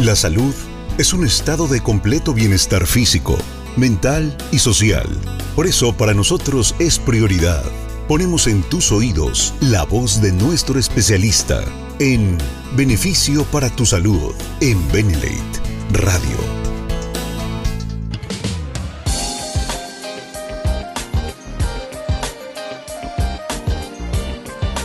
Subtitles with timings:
[0.00, 0.54] La salud
[0.96, 3.36] es un estado de completo bienestar físico,
[3.76, 5.08] mental y social.
[5.56, 7.64] Por eso para nosotros es prioridad.
[8.06, 11.64] Ponemos en tus oídos la voz de nuestro especialista
[11.98, 12.38] en
[12.76, 15.60] Beneficio para tu Salud en Benelate
[15.90, 16.38] Radio.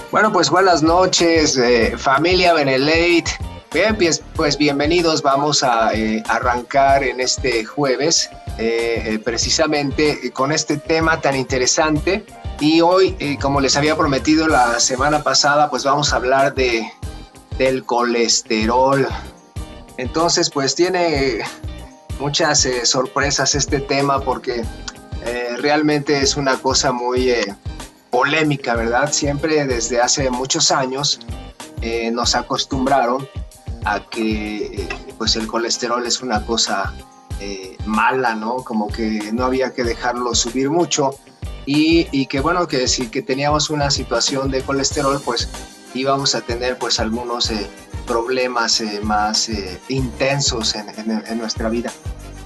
[0.10, 3.53] Bueno, pues buenas noches, eh, familia Benelate.
[3.74, 3.98] Bien,
[4.36, 5.24] pues, bienvenidos.
[5.24, 8.30] Vamos a eh, arrancar en este jueves
[8.60, 12.24] eh, precisamente con este tema tan interesante.
[12.60, 16.88] Y hoy, como les había prometido la semana pasada, pues vamos a hablar de,
[17.58, 19.08] del colesterol.
[19.98, 21.40] Entonces, pues tiene
[22.20, 24.64] muchas sorpresas este tema porque
[25.58, 27.34] realmente es una cosa muy
[28.12, 29.12] polémica, ¿verdad?
[29.12, 31.20] Siempre desde hace muchos años
[32.12, 33.28] nos acostumbraron
[33.86, 36.94] a que eh, pues el colesterol es una cosa
[37.40, 38.58] eh, mala, ¿no?
[38.58, 41.12] Como que no había que dejarlo subir mucho
[41.66, 45.50] y, y, que bueno, que si que teníamos una situación de colesterol, pues
[45.94, 47.70] íbamos a tener pues algunos eh,
[48.06, 49.50] problemas más
[49.88, 50.90] intensos en,
[51.26, 51.92] en, nuestra vida.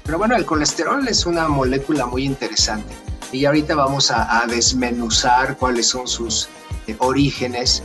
[0.03, 2.93] Pero bueno, el colesterol es una molécula muy interesante
[3.31, 6.47] y ahorita vamos a desmenuzar cuáles son sus
[6.99, 7.83] orígenes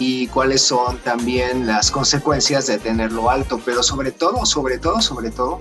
[0.00, 5.30] y cuáles son también las consecuencias de tenerlo alto, pero sobre todo, sobre todo, sobre
[5.30, 5.60] todo,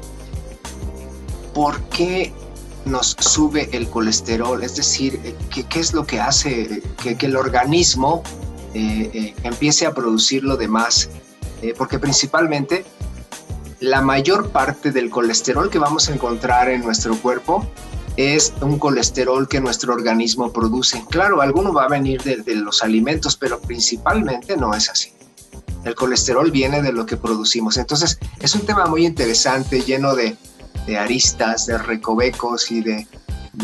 [1.53, 2.33] ¿por qué
[2.85, 4.63] nos sube el colesterol?
[4.63, 5.35] Es decir, eh,
[5.69, 8.23] ¿qué, es lo que hace que, que el organismo
[8.73, 11.09] eh, eh, empiece a producir lo demás?
[11.77, 12.85] porque principalmente
[13.81, 17.69] la mayor parte del colesterol que vamos a encontrar en nuestro cuerpo
[18.19, 21.05] es un colesterol que nuestro organismo produce.
[21.09, 25.13] Claro, alguno va a venir de, los alimentos, pero principalmente no es así.
[25.85, 27.77] El colesterol viene de lo que producimos.
[27.77, 30.35] Entonces, es un tema muy interesante, lleno de,
[30.99, 33.07] aristas, de recovecos y de,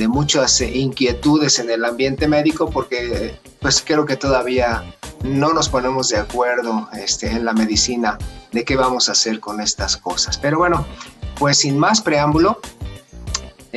[0.07, 4.85] muchas inquietudes en el ambiente médico, porque pues creo que todavía
[5.23, 8.17] no nos ponemos de acuerdo este, en la medicina
[8.53, 10.37] de qué vamos a hacer con estas cosas.
[10.37, 10.85] Pero bueno,
[11.37, 12.59] pues sin más preámbulo,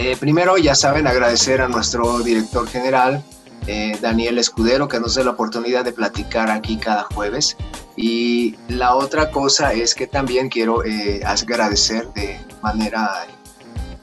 [0.00, 3.24] eh, primero, ya saben, agradecer a nuestro director general,
[3.66, 7.56] eh, Daniel Escudero, que nos dé la oportunidad de platicar aquí cada jueves.
[7.96, 13.26] Y la otra cosa es que también quiero eh, agradecer de manera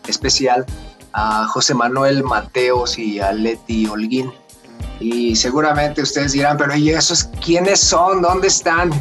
[0.06, 0.66] especial
[1.14, 4.34] a José Manuel Mateos y a Leti Holguín.
[5.00, 8.22] Y seguramente ustedes dirán, pero ¿y esos quiénes son?
[8.22, 8.92] ¿Dónde están?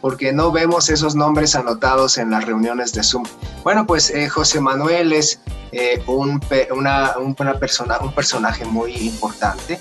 [0.00, 3.24] Porque no vemos esos nombres anotados en las reuniones de Zoom.
[3.64, 5.40] Bueno, pues José Manuel es
[5.72, 7.14] eh, un, una,
[7.58, 9.78] persona, un personaje muy importante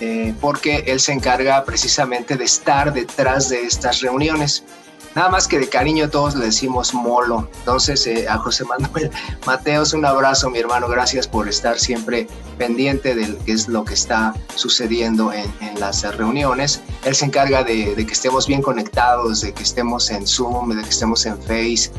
[0.00, 4.64] eh, porque él se encarga precisamente de estar detrás de estas reuniones.
[5.14, 7.48] Nada más que de cariño todos le decimos Molo.
[7.58, 9.10] Entonces eh, a José Manuel
[9.46, 12.26] Mateos un abrazo mi hermano, gracias por estar siempre
[12.58, 15.48] pendiente de qué es lo que está sucediendo en,
[15.78, 16.80] las reuniones.
[17.04, 20.88] Él se encarga de, que estemos bien conectados, de que estemos en Zoom, de que
[20.88, 21.90] estemos en Face.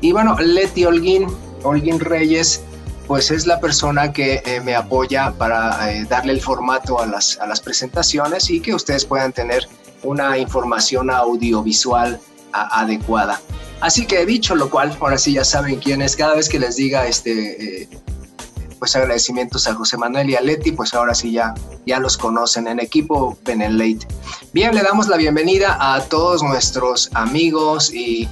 [0.00, 1.26] Y bueno, Leti Holguín,
[1.62, 2.62] Holguín Reyes,
[3.06, 7.38] pues es la persona que eh, me apoya para eh, darle el formato a las,
[7.38, 9.68] a las presentaciones y que ustedes puedan tener
[10.06, 12.20] una información audiovisual
[12.52, 13.40] adecuada.
[13.80, 16.16] Así que dicho lo cual, ahora sí ya saben quién es.
[16.16, 17.88] Cada vez que les diga este, eh,
[18.78, 22.66] pues agradecimientos a José Manuel y a Leti, pues ahora sí ya, ya los conocen
[22.66, 24.06] en equipo Benelate.
[24.52, 28.26] Bien, le damos la bienvenida a todos nuestros amigos y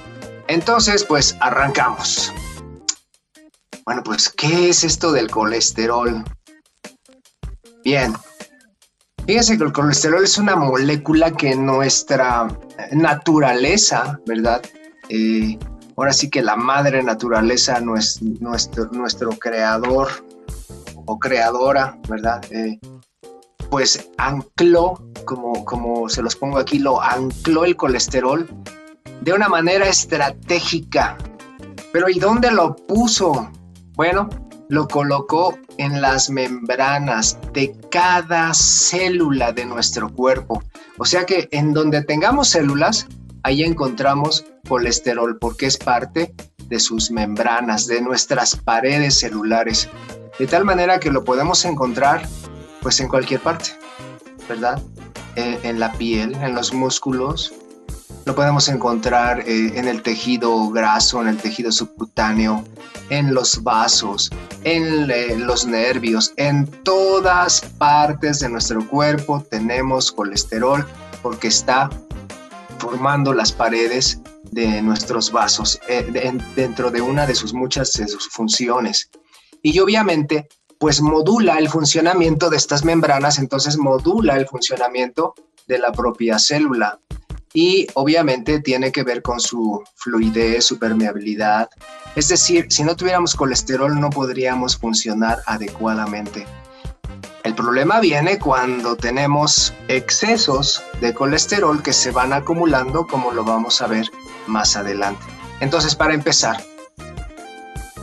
[0.51, 2.29] Entonces, pues arrancamos.
[3.85, 6.25] Bueno, pues, ¿qué es esto del colesterol?
[7.85, 8.13] Bien,
[9.25, 12.49] fíjense que el colesterol es una molécula que nuestra
[12.91, 14.61] naturaleza, ¿verdad?
[15.07, 15.57] Eh,
[15.95, 20.09] ahora sí que la madre naturaleza, nuestro, creador
[21.05, 22.43] o creadora, ¿verdad?
[22.51, 22.77] Eh,
[23.69, 28.49] pues ancló, como, como se los pongo aquí, lo ancló el colesterol
[29.21, 31.17] de una manera estratégica.
[31.93, 33.49] Pero ¿y dónde lo puso?
[33.93, 34.29] Bueno,
[34.69, 40.63] lo colocó en las membranas de cada célula de nuestro cuerpo.
[40.97, 43.07] O sea que en donde tengamos células,
[43.43, 46.33] ahí encontramos colesterol porque es parte
[46.67, 49.89] de sus membranas, de nuestras paredes celulares.
[50.39, 52.27] De tal manera que lo podemos encontrar
[52.81, 53.71] pues en cualquier parte,
[54.47, 54.81] ¿verdad?
[55.35, 57.53] Eh, en la piel, en los músculos,
[58.25, 62.63] lo podemos encontrar eh, en el tejido graso, en el tejido subcutáneo,
[63.09, 64.29] en los vasos,
[64.63, 70.87] en eh, los nervios, en todas partes de nuestro cuerpo tenemos colesterol
[71.21, 71.89] porque está
[72.77, 74.19] formando las paredes
[74.51, 75.79] de nuestros vasos
[76.55, 78.01] dentro de una de sus muchas
[78.31, 79.09] funciones.
[79.61, 80.47] Y obviamente
[80.81, 85.35] pues modula el funcionamiento de estas membranas, entonces modula el funcionamiento
[85.67, 86.99] de la propia célula.
[87.53, 91.69] Y obviamente tiene que ver con su fluidez, su permeabilidad.
[92.15, 96.45] Es decir, si no tuviéramos colesterol no podríamos funcionar adecuadamente.
[97.43, 103.81] El problema viene cuando tenemos excesos de colesterol que se van acumulando, como lo vamos
[103.81, 104.09] a ver
[104.45, 105.25] más adelante.
[105.59, 106.63] Entonces, para empezar,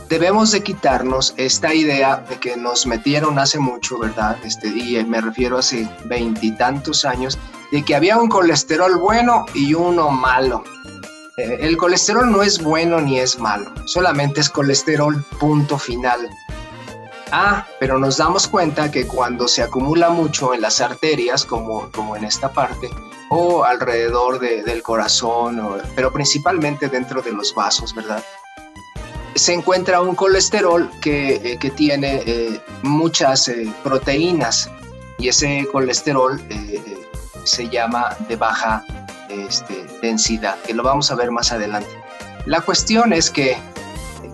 [0.09, 4.37] debemos de quitarnos esta idea de que nos metieron hace mucho, ¿verdad?
[4.43, 7.37] Este, y me refiero hace veintitantos años,
[7.71, 10.63] de que había un colesterol bueno y uno malo.
[11.37, 16.27] Eh, el colesterol no es bueno ni es malo, solamente es colesterol punto final.
[17.31, 22.15] Ah, pero nos damos cuenta que cuando se acumula mucho en las arterias, como, como
[22.15, 22.89] en esta parte,
[23.29, 25.61] o alrededor del corazón,
[25.95, 28.23] pero principalmente dentro de los vasos, ¿verdad?
[29.35, 34.69] Se encuentra un colesterol que, eh, tiene eh, muchas eh, proteínas
[35.17, 36.41] y ese colesterol
[37.43, 38.83] se llama de baja
[39.29, 41.89] este, densidad, que lo vamos a ver más adelante.
[42.45, 43.57] La cuestión es que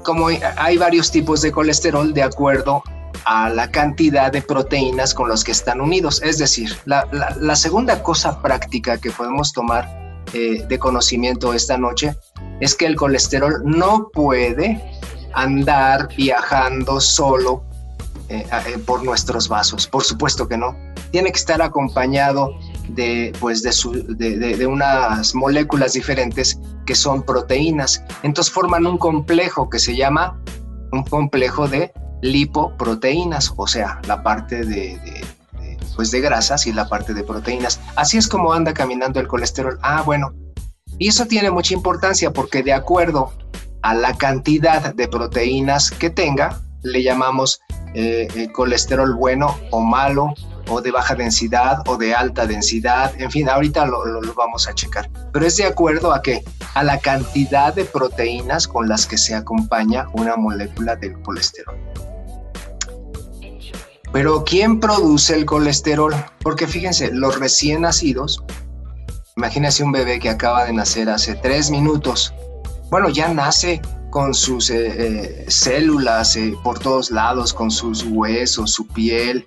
[0.04, 2.84] como hay varios tipos de colesterol de acuerdo
[3.26, 6.22] a la cantidad de proteínas con los que están unidos.
[6.22, 7.08] Es decir, la,
[7.40, 12.16] la segunda cosa práctica que podemos tomar de conocimiento esta noche
[12.60, 14.84] es que el colesterol no puede
[15.34, 17.64] andar viajando solo
[18.28, 19.86] eh, eh, por nuestros vasos.
[19.86, 20.76] Por supuesto que no.
[21.12, 22.58] Tiene que estar acompañado
[22.90, 28.04] de, pues de, de, unas moléculas diferentes que son proteínas.
[28.24, 30.42] Entonces forman un complejo que se llama
[30.92, 35.00] un complejo de lipoproteínas, o sea, la parte de,
[35.96, 37.80] pues de grasas y la parte de proteínas.
[37.96, 39.80] Así es como anda caminando el colesterol.
[39.82, 40.34] Ah, bueno.
[40.98, 43.34] Y eso tiene mucha importancia porque de acuerdo
[43.82, 47.62] a la cantidad de proteínas que tenga, le llamamos
[47.94, 50.34] eh, eh, colesterol bueno o malo,
[50.68, 54.74] o de baja densidad o de alta densidad, en fin, ahorita lo, lo, vamos a
[54.74, 55.10] checar.
[55.32, 59.36] Pero es de acuerdo a que a la cantidad de proteínas con las que se
[59.36, 61.76] acompaña una molécula del colesterol.
[64.16, 66.16] Pero ¿quién produce el colesterol?
[66.42, 68.42] Porque fíjense, los recién nacidos,
[69.36, 72.34] imagínense un bebé que acaba de nacer hace tres minutos,
[72.90, 73.82] bueno, ya nace
[74.12, 79.46] con sus eh, eh, células eh, por todos lados, con sus huesos, su piel,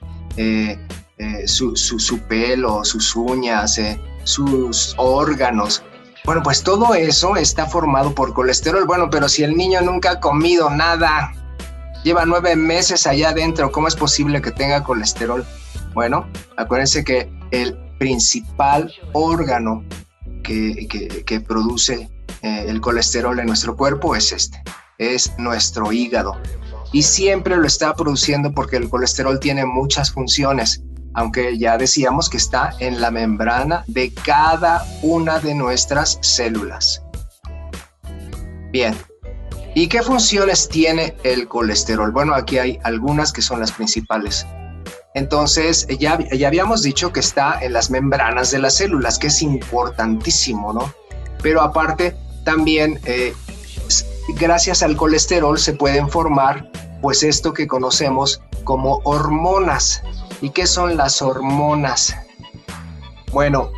[1.46, 3.80] su, su, pelo, sus uñas,
[4.24, 5.82] sus órganos.
[6.26, 8.84] Bueno, pues todo eso está formado por colesterol.
[8.84, 11.32] Bueno, pero si el niño nunca ha comido nada,
[12.04, 15.44] lleva nueve meses allá adentro, ¿cómo es posible que tenga colesterol?
[15.94, 19.84] Bueno, acuérdense que el principal órgano
[20.42, 22.08] que, produce
[22.42, 24.62] eh, el colesterol en nuestro cuerpo es este,
[24.98, 26.40] es nuestro hígado.
[26.92, 30.82] Y siempre lo está produciendo porque el colesterol tiene muchas funciones.
[31.14, 37.02] aunque ya decíamos que está en la membrana de cada una de nuestras células.
[38.70, 38.94] Bien,
[39.74, 42.10] ¿y qué funciones tiene el colesterol?
[42.10, 44.46] Bueno, aquí hay algunas que son las principales.
[45.14, 49.42] Entonces, ya, ya habíamos dicho que está en las membranas de las células, que es
[49.42, 50.92] importantísimo, ¿no?
[51.42, 53.34] Pero aparte, también, eh,
[54.38, 56.70] gracias al colesterol se pueden formar,
[57.00, 60.02] pues esto que conocemos como hormonas.
[60.40, 62.14] ¿Y qué son las hormonas?
[63.32, 63.70] Bueno,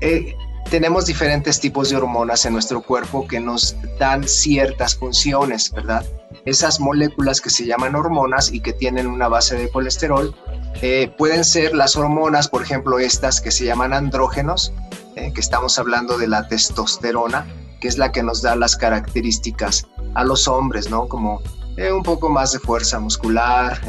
[0.00, 0.34] eh,
[0.70, 6.04] tenemos diferentes tipos de hormonas en nuestro cuerpo que nos dan ciertas funciones, ¿verdad?
[6.44, 10.34] Esas moléculas que se llaman hormonas y que tienen una base de colesterol,
[10.82, 14.72] eh, pueden ser las hormonas, por ejemplo, estas que se llaman andrógenos,
[15.16, 17.46] eh, que estamos hablando de la testosterona,
[17.80, 21.08] que es la que nos da las características a los hombres, ¿no?
[21.08, 21.40] Como
[21.76, 23.80] eh, un poco más de fuerza muscular,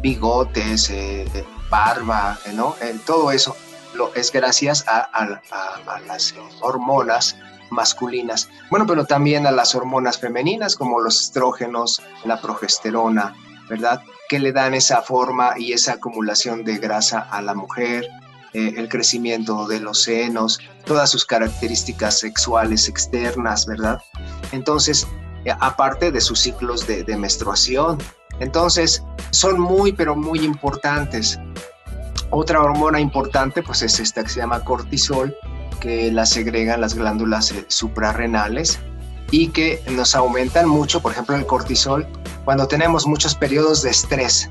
[0.00, 0.92] bigotes,
[1.70, 2.76] barba, ¿no?
[3.06, 3.56] todo eso
[4.14, 5.40] es gracias a,
[6.06, 7.36] las hormonas
[7.70, 8.48] masculinas.
[8.70, 13.34] Bueno, pero también a las hormonas femeninas como los estrógenos, la progesterona,
[13.68, 14.02] ¿verdad?
[14.28, 18.08] Que le dan esa forma y esa acumulación de grasa a la mujer,
[18.52, 23.98] eh, el crecimiento de los senos, todas sus características sexuales externas, ¿verdad?
[24.52, 25.06] Entonces,
[25.44, 27.98] eh, aparte de sus ciclos de, de menstruación.
[28.40, 31.38] Entonces, son muy, pero muy importantes.
[32.36, 35.36] Otra hormona importante pues es esta que se llama cortisol,
[35.78, 38.80] que la segregan las glándulas eh, suprarrenales
[39.30, 42.04] y que nos aumentan mucho, por ejemplo, el cortisol
[42.44, 44.50] cuando tenemos muchos periodos de estrés,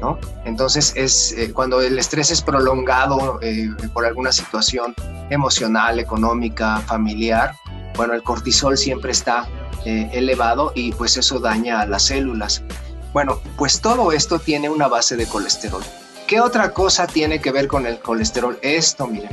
[0.00, 0.16] ¿no?
[0.44, 4.94] Entonces es eh, cuando el estrés es prolongado eh, por alguna situación
[5.28, 7.56] emocional, económica, familiar,
[7.96, 9.48] bueno, el cortisol siempre está
[9.84, 12.62] elevado y pues eso daña a las células.
[13.12, 15.82] Bueno, pues todo esto tiene una base de colesterol.
[16.26, 18.58] ¿Qué otra cosa tiene que ver con el colesterol?
[18.62, 19.30] Esto, miren,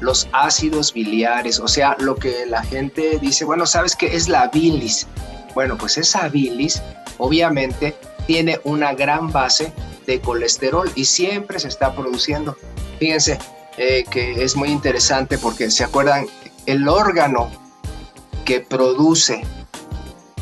[0.00, 4.48] los ácidos biliares, o sea, lo que la gente dice, bueno, ¿sabes qué es la
[4.48, 5.06] bilis?
[5.54, 6.82] Bueno, pues esa bilis
[7.18, 7.94] obviamente
[8.26, 9.72] tiene una gran base
[10.06, 12.56] de colesterol y siempre se está produciendo.
[12.98, 13.38] Fíjense
[13.76, 16.26] eh, que es muy interesante porque, ¿se acuerdan?
[16.64, 17.50] El órgano
[18.46, 19.42] que produce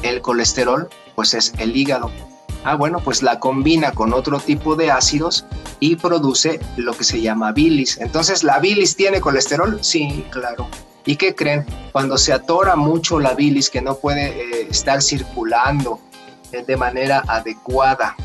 [0.03, 2.13] el colesterol, pues es el hígado.
[2.69, 5.45] Ah, bueno, pues la combina con otro tipo de ácidos
[5.79, 7.97] y produce lo que se llama bilis.
[8.01, 9.79] Entonces, ¿la bilis tiene colesterol?
[9.85, 10.67] Sí, claro.
[11.05, 11.65] ¿Y qué creen?
[11.93, 16.01] Cuando se atora mucho la bilis, que no puede eh, estar circulando
[16.51, 18.17] eh, de manera adecuada,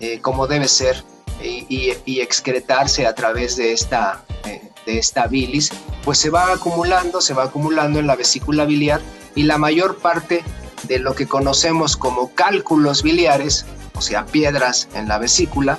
[0.00, 1.04] eh, como debe ser,
[1.40, 4.24] y, y, excretarse a través de esta,
[4.84, 5.70] de esta bilis,
[6.04, 9.00] pues se va acumulando, se va acumulando en la vesícula biliar
[9.36, 10.42] y la mayor parte
[10.84, 15.78] de lo que conocemos como cálculos biliares, o sea, piedras en la vesícula,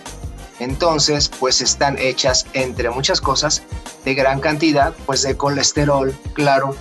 [0.60, 3.64] entonces pues están hechas entre muchas cosas
[4.06, 6.76] de gran cantidad, pues de colesterol, claro,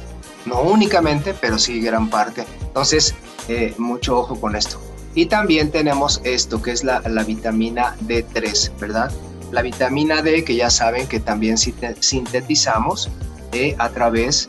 [0.46, 2.44] no únicamente, pero sí gran parte.
[2.60, 3.14] Entonces,
[3.48, 4.80] eh, mucho ojo con esto.
[5.14, 9.10] Y también tenemos esto, que es la, vitamina D3, ¿verdad?
[9.50, 13.08] La vitamina D, que ya saben que también sintetizamos
[13.52, 14.48] eh, a través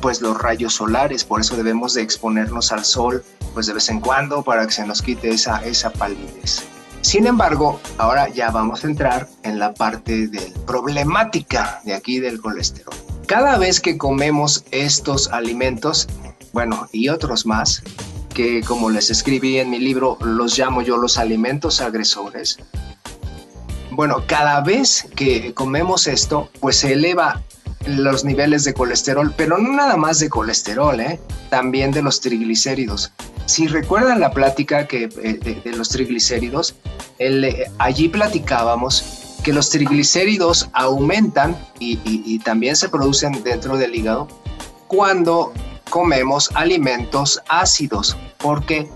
[0.00, 4.00] pues los rayos solares, por eso debemos de exponernos al sol pues de vez en
[4.00, 6.62] cuando para que se nos quite esa, esa palidez.
[7.00, 12.40] Sin embargo, ahora ya vamos a entrar en la parte de problemática de aquí del
[12.40, 12.94] colesterol.
[13.26, 16.08] Cada vez que comemos estos alimentos,
[16.52, 17.82] bueno, y otros más,
[18.34, 22.58] que como les escribí en mi libro, los llamo yo los alimentos agresores.
[23.90, 27.42] Bueno, cada vez que comemos esto, pues se eleva
[27.88, 31.18] los niveles de colesterol, pero no nada más de colesterol, ¿eh?
[31.48, 33.12] también de los triglicéridos.
[33.46, 36.74] Si recuerdan la plática que, eh, de, los triglicéridos,
[37.18, 44.28] eh, allí platicábamos que los triglicéridos aumentan y, también se producen dentro del hígado
[44.86, 45.52] cuando
[45.88, 48.88] comemos alimentos ácidos, porque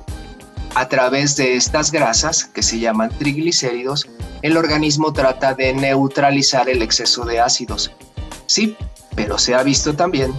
[0.74, 4.08] a través de estas grasas que se llaman triglicéridos,
[4.42, 7.92] el organismo trata de neutralizar el exceso de ácidos.
[8.52, 8.76] Sí,
[9.16, 10.30] pero se ha visto también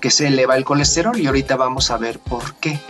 [0.00, 2.80] que se eleva el colesterol y ahorita vamos a ver por qué.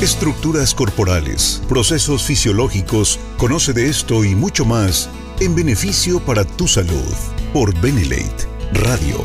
[0.00, 5.08] Estructuras corporales, procesos fisiológicos, conoce de esto y mucho más
[5.38, 7.14] en beneficio para tu salud
[7.52, 9.24] por Benelate Radio.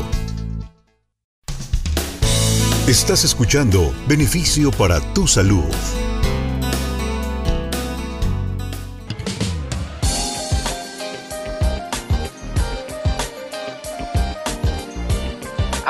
[2.86, 5.64] Estás escuchando Beneficio para tu salud.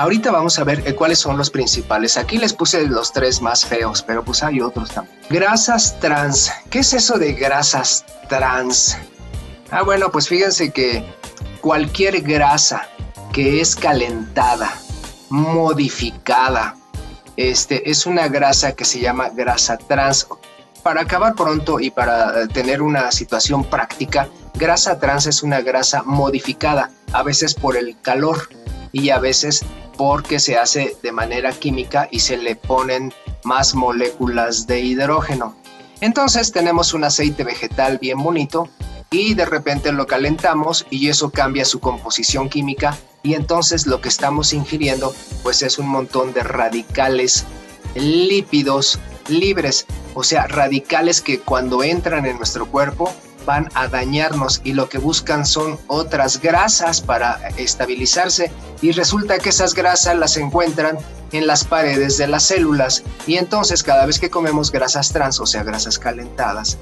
[0.02, 2.16] Ahorita vamos a ver eh, cuáles son los principales.
[2.16, 5.16] Aquí les puse los tres más feos, pero pues hay otros también.
[5.30, 6.50] Grasas trans.
[6.70, 8.98] ¿Qué es eso de grasas trans?
[9.70, 11.04] Ah, bueno, pues fíjense que
[11.60, 12.88] cualquier grasa
[13.32, 14.72] que es calentada,
[15.30, 16.76] modificada,
[17.36, 20.26] este, es una grasa que se llama grasa trans.
[20.82, 26.90] Para acabar pronto y para tener una situación práctica, grasa trans es una grasa modificada,
[27.12, 28.48] a veces por el calor
[28.92, 29.64] y a veces
[29.96, 33.12] porque se hace de manera química y se le ponen
[33.44, 35.56] más moléculas de hidrógeno.
[36.00, 38.68] Entonces tenemos un aceite vegetal bien bonito
[39.10, 44.08] y de repente lo calentamos y eso cambia su composición química y entonces lo que
[44.08, 47.44] estamos ingiriendo pues es un montón de radicales
[47.94, 53.12] lípidos libres, o sea, radicales que cuando entran en nuestro cuerpo
[53.44, 59.50] van a dañarnos y lo que buscan son otras grasas para estabilizarse y resulta que
[59.50, 60.98] esas grasas las encuentran
[61.32, 65.46] en las paredes de las células y entonces cada vez que comemos grasas trans, o
[65.46, 66.78] sea, grasas calentadas,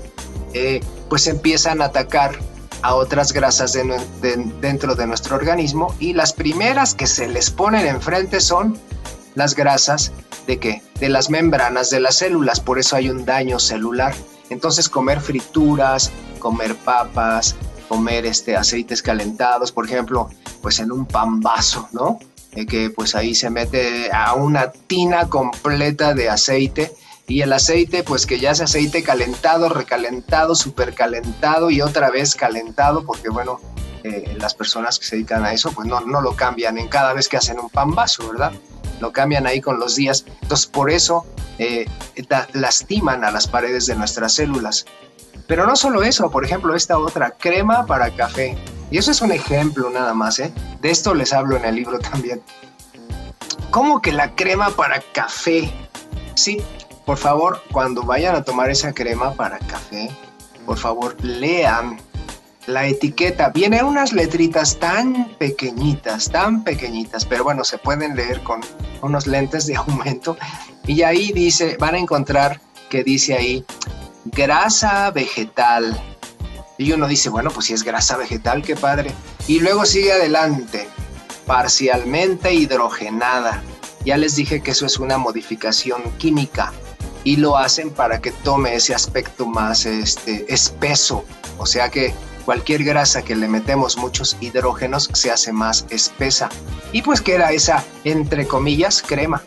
[0.52, 2.38] eh, pues empiezan a atacar
[2.82, 3.76] a otras grasas
[4.60, 8.78] dentro de nuestro organismo y las primeras que se les ponen enfrente son
[9.34, 10.12] las grasas
[10.46, 10.82] de qué?
[10.98, 14.14] De las membranas de las células, por eso hay un daño celular.
[14.50, 17.56] Entonces comer frituras, comer papas,
[17.88, 20.28] comer este, aceites calentados, por ejemplo,
[20.62, 22.18] pues en un pan vaso, ¿no?
[22.52, 26.92] Eh, que pues ahí se mete a una tina completa de aceite
[27.28, 33.06] y el aceite pues que ya es aceite calentado, recalentado, supercalentado y otra vez calentado
[33.06, 33.60] porque bueno,
[34.02, 37.12] eh, las personas que se dedican a eso pues no, no lo cambian en cada
[37.12, 38.52] vez que hacen un pan vaso, ¿verdad?
[38.98, 40.24] Lo cambian ahí con los días.
[40.42, 41.24] Entonces por eso
[41.60, 41.86] eh,
[42.54, 44.86] lastiman a las paredes de nuestras células.
[45.46, 48.56] Pero no solo eso, por ejemplo, esta otra, crema para café.
[48.90, 50.52] Y eso es un ejemplo nada más, ¿eh?
[50.80, 52.40] De esto les hablo en el libro también.
[53.70, 55.70] ¿Cómo que la crema para café?
[56.34, 56.62] Sí,
[57.04, 60.10] por favor, cuando vayan a tomar esa crema para café,
[60.64, 62.00] por favor, lean
[62.66, 63.50] la etiqueta.
[63.50, 68.60] Vienen unas letritas tan pequeñitas, tan pequeñitas, pero bueno, se pueden leer con
[69.02, 70.36] unos lentes de aumento.
[70.86, 73.64] Y ahí dice, van a encontrar que dice ahí
[74.24, 75.98] grasa vegetal.
[76.78, 79.12] Y uno dice, bueno, pues si es grasa vegetal, qué padre.
[79.46, 80.88] Y luego sigue adelante,
[81.46, 83.62] parcialmente hidrogenada.
[84.04, 86.72] Ya les dije que eso es una modificación química
[87.22, 91.24] y lo hacen para que tome ese aspecto más este, espeso.
[91.58, 96.48] O sea que cualquier grasa que le metemos muchos hidrógenos se hace más espesa.
[96.92, 99.42] Y pues queda esa, entre comillas, crema.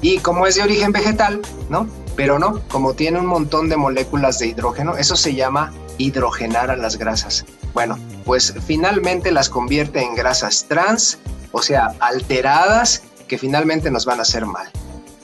[0.00, 1.88] Y como es de origen vegetal, ¿no?
[2.16, 6.76] Pero no, como tiene un montón de moléculas de hidrógeno, eso se llama hidrogenar a
[6.76, 7.44] las grasas.
[7.74, 11.18] Bueno, pues finalmente las convierte en grasas trans,
[11.52, 14.70] o sea, alteradas, que finalmente nos van a hacer mal.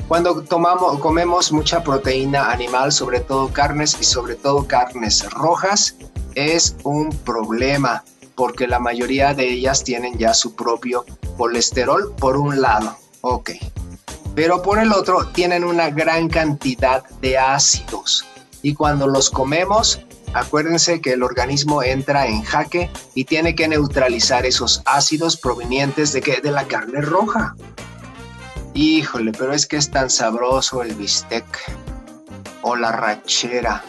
[0.08, 5.96] Cuando tomamos, comemos mucha proteína animal, sobre todo carnes y sobre todo carnes rojas,
[6.34, 11.04] es un problema porque la mayoría de ellas tienen ya su propio
[11.36, 12.96] colesterol por un lado.
[13.22, 13.50] Ok
[14.34, 18.24] pero por el otro tienen una gran cantidad de ácidos
[18.62, 20.00] y cuando los comemos,
[20.32, 26.20] acuérdense que el organismo entra en jaque y tiene que neutralizar esos ácidos provenientes de,
[26.20, 27.56] de la carne roja.
[28.74, 31.44] Híjole, pero es que es tan sabroso el bistec
[32.62, 33.82] o la rachera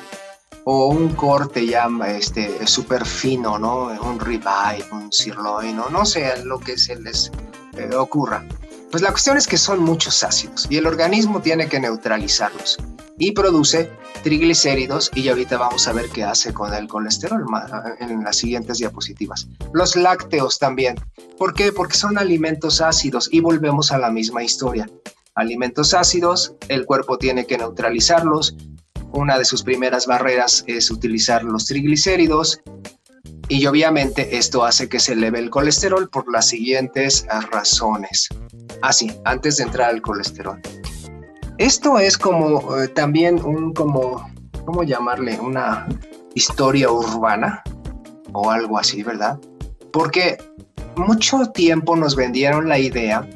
[0.65, 3.85] o un corte ya este súper fino, ¿no?
[4.01, 7.31] Un ribeye, un sirloin, o no sé lo que se les
[7.77, 8.45] eh, ocurra.
[8.93, 12.77] Pues la cuestión es que son muchos ácidos y el organismo tiene que neutralizarlos
[13.17, 13.89] y produce
[14.21, 17.43] triglicéridos y ahorita vamos a ver qué hace con el colesterol
[17.99, 19.47] en las siguientes diapositivas.
[19.73, 20.93] Los lácteos también.
[21.39, 21.71] ¿Por qué?
[21.71, 24.87] Porque son alimentos ácidos y volvemos a la misma historia.
[25.33, 28.55] Alimentos ácidos, el cuerpo tiene que neutralizarlos.
[29.11, 32.61] Una de sus primeras barreras es utilizar los triglicéridos
[33.49, 38.29] y obviamente esto hace que se eleve el colesterol por las siguientes razones.
[38.81, 40.59] Así, ah, antes de entrar al colesterol.
[41.57, 44.27] Esto es como eh, también un, como,
[44.65, 45.39] ¿cómo llamarle?
[45.39, 45.87] Una
[46.33, 47.61] historia urbana
[48.31, 49.39] o algo así, ¿verdad?
[49.91, 50.37] Porque
[50.95, 53.27] mucho tiempo nos vendieron la idea,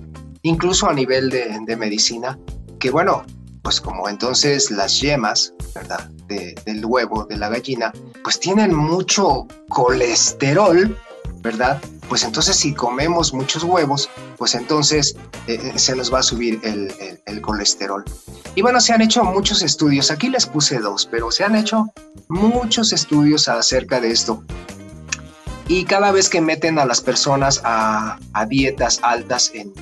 [0.42, 2.40] incluso a nivel de, de medicina,
[2.80, 3.24] que bueno,
[3.62, 6.10] pues como entonces las yemas, ¿verdad?
[6.28, 10.98] Del huevo, de la gallina, pues tienen mucho colesterol,
[11.42, 11.82] ¿verdad?
[12.08, 15.16] pues entonces si comemos muchos huevos, pues entonces
[15.48, 18.04] eh, eh, se nos va a subir el, colesterol.
[18.56, 21.86] Y bueno, se han hecho muchos estudios, aquí les puse dos, pero se han hecho
[22.28, 24.44] muchos estudios acerca de esto.
[25.68, 29.74] Y cada vez que meten a las personas a dietas altas en,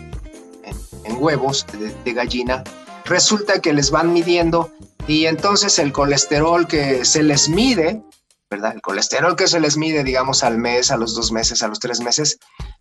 [1.17, 1.65] huevos
[2.03, 2.63] de, gallina,
[3.05, 4.71] resulta que les van midiendo
[5.08, 8.04] y entonces el colesterol que se les mide,
[8.50, 8.74] ¿verdad?
[8.74, 11.80] El colesterol que se les mide, digamos, al mes, a los dos meses, a los
[11.80, 12.39] tres meses,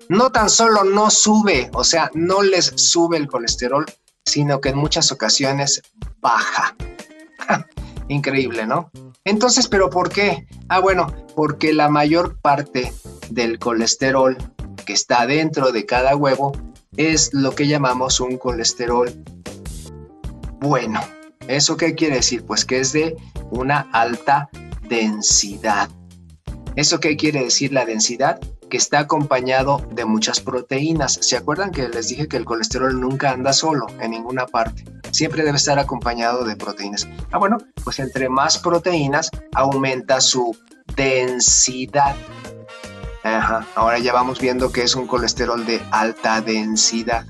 [0.09, 3.85] no tan solo no sube, o sea, no les sube el colesterol,
[4.25, 5.83] sino que en muchas ocasiones
[6.21, 6.75] baja.
[8.09, 8.91] Increíble, ¿no?
[9.25, 10.47] Entonces, ¿pero por qué?
[10.69, 12.93] Ah, bueno, porque la mayor parte
[13.31, 14.37] del colesterol
[14.87, 16.53] que está dentro de cada huevo
[16.97, 19.13] es lo que llamamos un colesterol
[20.61, 21.01] bueno.
[21.49, 22.45] ¿Eso qué quiere decir?
[22.45, 23.17] Pues que es de
[23.51, 24.49] una alta
[24.89, 25.89] densidad.
[26.77, 28.41] ¿Eso qué quiere decir la densidad?
[28.71, 31.13] Que está acompañado de muchas proteínas.
[31.21, 34.85] ¿Se acuerdan que les dije que el colesterol nunca anda solo en ninguna parte?
[35.13, 37.07] Siempre debe estar acompañado de proteínas.
[37.31, 40.57] Ah, bueno, pues entre más proteínas aumenta su
[40.97, 42.17] densidad.
[43.23, 47.25] Ajá, ahora ya vamos viendo que es un colesterol de alta densidad.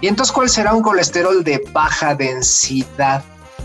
[0.00, 3.24] ¿Y entonces cuál será un colesterol de baja densidad?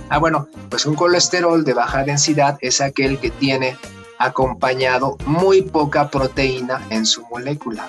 [0.09, 3.77] Ah, bueno, pues un colesterol de baja densidad es aquel que tiene
[4.19, 7.85] acompañado muy poca proteína en su molécula.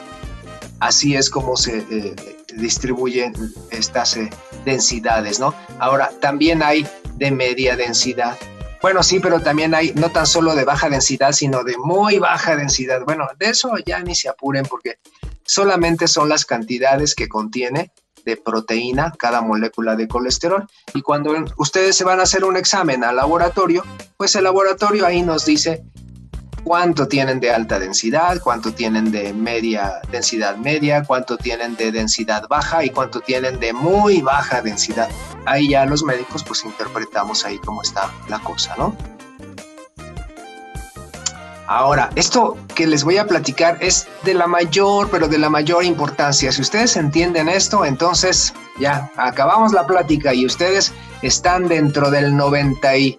[0.81, 2.17] Así es como se eh,
[2.55, 3.33] distribuyen
[3.71, 4.31] estas eh,
[4.65, 5.55] densidades, ¿no?
[5.79, 8.37] Ahora, también hay de media densidad.
[8.83, 12.57] Bueno, sí, pero también hay no tan solo de baja densidad, sino de muy baja
[12.57, 13.01] densidad.
[13.05, 14.99] Bueno, de eso ya ni se apuren porque
[15.45, 17.91] solamente son las cantidades que contiene
[18.29, 20.67] de proteína cada molécula de colesterol.
[20.93, 23.83] Y cuando ustedes se van a hacer un examen al laboratorio,
[24.19, 25.83] pues el laboratorio ahí nos dice
[26.63, 32.47] cuánto tienen de alta densidad, cuánto tienen de media densidad media, cuánto tienen de densidad
[32.49, 35.09] baja y cuánto tienen de muy baja densidad.
[35.47, 38.95] Ahí ya los médicos pues interpretamos ahí cómo está la cosa, ¿no?
[41.71, 45.85] Ahora, esto que les voy a platicar es de la mayor, pero de la mayor
[45.85, 46.51] importancia.
[46.51, 52.97] Si ustedes entienden esto, entonces ya acabamos la plática y ustedes están dentro del 90
[52.97, 53.19] y,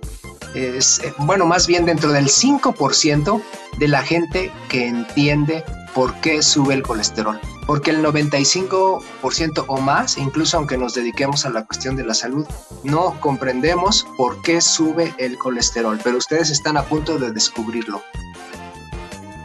[1.19, 3.39] bueno, más bien dentro del 5%
[3.77, 7.39] de la gente que entiende por qué sube el colesterol.
[7.67, 12.47] Porque el 95% o más, incluso aunque nos dediquemos a la cuestión de la salud,
[12.83, 15.99] no comprendemos por qué sube el colesterol.
[16.03, 18.01] Pero ustedes están a punto de descubrirlo.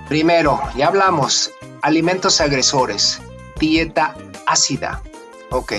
[0.09, 1.51] Primero, ya hablamos,
[1.83, 3.21] alimentos agresores,
[3.59, 4.14] dieta
[4.47, 5.03] ácida.
[5.51, 5.75] Ok.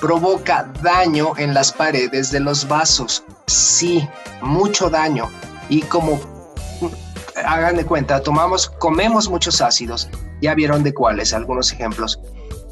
[0.00, 3.24] Provoca daño en las paredes de los vasos.
[3.46, 4.06] Sí,
[4.40, 5.30] mucho daño.
[5.68, 6.20] Y como
[7.46, 10.08] hagan de cuenta, tomamos, comemos muchos ácidos.
[10.40, 12.20] Ya vieron de cuáles, algunos ejemplos.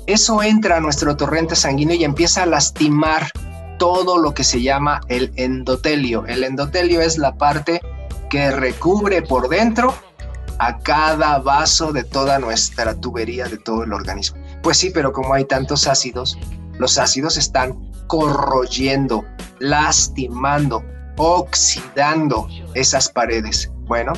[0.06, 3.30] Eso entra a nuestro torrente sanguíneo y empieza a lastimar
[3.78, 6.26] todo lo que se llama el endotelio.
[6.26, 7.80] El endotelio es la parte
[8.28, 9.94] que recubre por dentro
[10.60, 14.38] a cada vaso de toda nuestra tubería, de todo el organismo.
[14.62, 16.38] Pues sí, pero como hay tantos ácidos,
[16.78, 19.24] los ácidos están corroyendo,
[19.58, 20.84] lastimando,
[21.16, 23.70] oxidando esas paredes.
[23.86, 24.12] Bueno,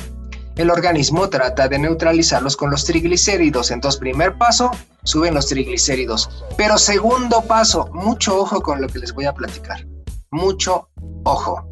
[0.57, 3.71] el organismo trata de neutralizarlos con los triglicéridos.
[3.71, 4.69] Entonces, primer paso,
[5.03, 6.29] suben los triglicéridos.
[6.57, 9.87] Pero segundo paso, mucho ojo con lo que les voy a platicar.
[10.29, 10.89] Mucho
[11.23, 11.69] ojo.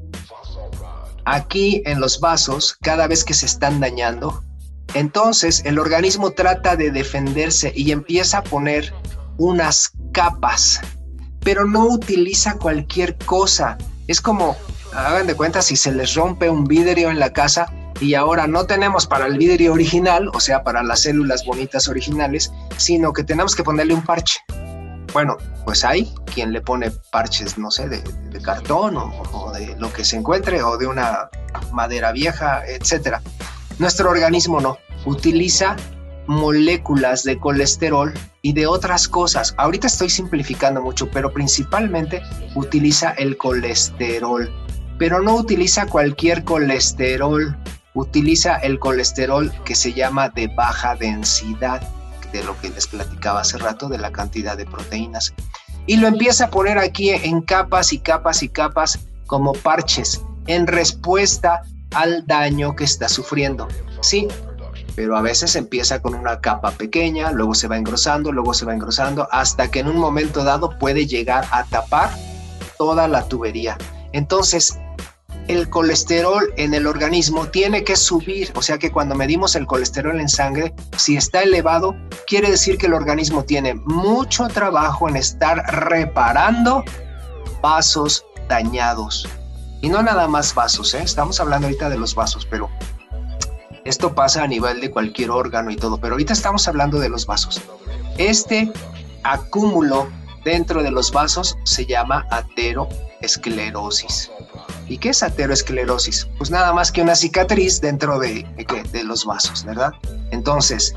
[1.25, 4.41] Aquí en los vasos, cada vez que se están dañando,
[4.93, 8.93] entonces el organismo trata de defenderse y empieza a poner
[9.37, 10.81] unas capas,
[11.41, 13.77] pero no utiliza cualquier cosa.
[14.07, 14.55] Es como,
[14.93, 18.65] hagan de cuenta, si se les rompe un vidrio en la casa y ahora no
[18.65, 23.55] tenemos para el vidrio original, o sea, para las células bonitas originales, sino que tenemos
[23.55, 24.39] que ponerle un parche.
[25.13, 28.01] Bueno, pues hay quien le pone parches, no sé, de,
[28.41, 31.29] cartón o, o, de lo que se encuentre o de una
[31.71, 33.21] madera vieja, etcétera.
[33.81, 35.75] Nuestro organismo no, utiliza
[36.27, 38.13] moléculas de colesterol
[38.43, 39.55] y de otras cosas.
[39.57, 42.21] Ahorita estoy simplificando mucho, pero principalmente
[42.53, 44.51] utiliza el colesterol,
[44.99, 47.57] pero no utiliza cualquier colesterol,
[47.95, 51.81] utiliza el colesterol que se llama de baja densidad,
[52.31, 55.33] de lo que les platicaba hace rato, de la cantidad de proteínas.
[55.87, 60.67] Y lo empieza a poner aquí en capas y capas y capas como parches en
[60.67, 63.67] respuesta al daño que está sufriendo.
[64.01, 64.27] Sí,
[64.95, 68.73] pero a veces empieza con una capa pequeña, luego se va engrosando, luego se va
[68.73, 72.09] engrosando, hasta que en un momento dado puede llegar a tapar
[72.77, 73.77] toda la tubería.
[74.11, 74.77] Entonces,
[75.47, 80.19] el colesterol en el organismo tiene que subir, o sea que cuando medimos el colesterol
[80.19, 81.95] en sangre, si está elevado,
[82.27, 86.83] quiere decir que el organismo tiene mucho trabajo en estar reparando
[87.61, 89.27] vasos dañados.
[89.81, 91.01] Y no nada más vasos, ¿eh?
[91.03, 92.69] estamos hablando ahorita de los vasos, pero
[93.83, 97.25] esto pasa a nivel de cualquier órgano y todo, pero ahorita estamos hablando de los
[97.25, 97.59] vasos.
[98.17, 98.71] Este
[99.23, 100.07] acúmulo
[100.45, 104.29] dentro de los vasos se llama ateroesclerosis.
[104.87, 106.27] ¿Y qué es ateroesclerosis?
[106.37, 108.45] Pues nada más que una cicatriz dentro de,
[108.91, 109.93] de, los vasos, ¿verdad?
[110.31, 110.93] Entonces,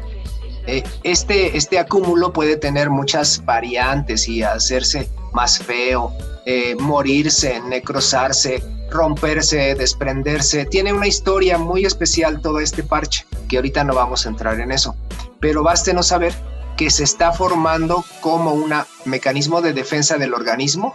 [0.66, 6.12] eh, este, este acúmulo puede tener muchas variantes y hacerse más feo,
[6.46, 8.62] eh, morirse, necrosarse,
[8.94, 10.64] romperse, desprenderse.
[10.64, 14.72] Tiene una historia muy especial todo este parche, que ahorita no vamos a entrar en
[14.72, 14.96] eso.
[15.40, 16.34] Pero no saber
[16.76, 18.72] que se está formando como un
[19.04, 20.94] mecanismo de defensa del organismo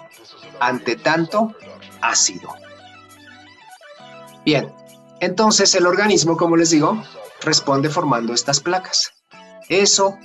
[0.59, 1.53] ante tanto
[2.01, 2.49] ácido.
[4.45, 4.71] Bien,
[5.19, 7.01] entonces el organismo, como les digo,
[7.41, 9.12] responde formando estas placas.
[9.69, 10.17] Eso,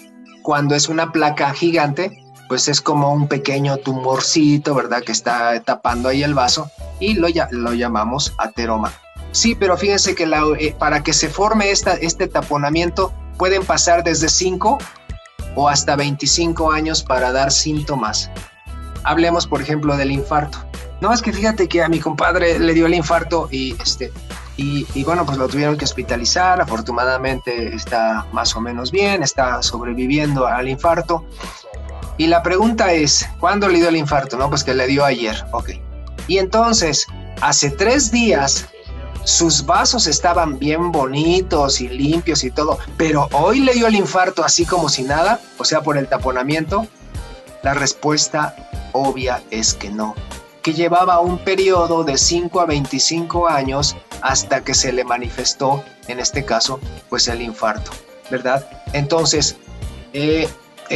[0.42, 5.02] cuando es una placa gigante, pues es como un pequeño tumorcito, ¿verdad?
[5.02, 8.92] Que está tapando ahí el vaso y lo, lo llamamos ateroma.
[9.32, 10.24] Sí, pero fíjense que
[10.60, 14.78] eh, para que se forme esta, este taponamiento pueden pasar desde 5
[15.56, 18.30] o hasta 25 años para dar síntomas.
[19.02, 20.58] Hablemos, por ejemplo, del infarto.
[21.00, 24.12] No, es que fíjate que a mi compadre le dio el infarto y, este,
[24.56, 26.60] y, y, bueno, pues lo tuvieron que hospitalizar.
[26.60, 31.26] Afortunadamente está más o menos bien, está sobreviviendo al infarto.
[32.16, 34.36] Y la pregunta es, ¿cuándo le dio el infarto?
[34.36, 35.44] No, pues que le dio ayer.
[35.52, 35.70] Ok.
[36.28, 37.06] Y entonces,
[37.40, 38.66] hace tres días,
[39.24, 44.44] sus vasos estaban bien bonitos y limpios y todo, pero hoy le dio el infarto
[44.44, 46.86] así como si nada, o sea, por el taponamiento.
[47.62, 48.54] La respuesta
[48.92, 50.14] obvia es que no,
[50.62, 56.20] que llevaba un periodo de 5 a 25 años hasta que se le manifestó, en
[56.20, 57.90] este caso, pues el infarto,
[58.30, 58.68] ¿verdad?
[58.92, 59.56] Entonces,
[60.12, 60.48] eh,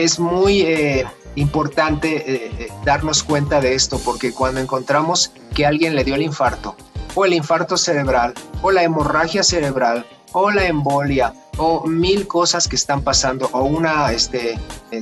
[0.05, 5.97] es muy eh, importante eh, eh, darnos cuenta de esto porque cuando encontramos que alguien
[5.97, 6.77] le dio el infarto
[7.17, 8.33] o el infarto cerebral
[8.63, 14.13] o la hemorragia cerebral o la embolia o mil cosas que están pasando o una
[14.13, 14.57] este,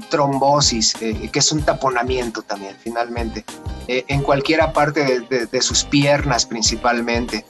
[0.09, 3.45] trombosis que es un taponamiento también finalmente
[3.89, 7.45] en cualquiera parte de, sus piernas principalmente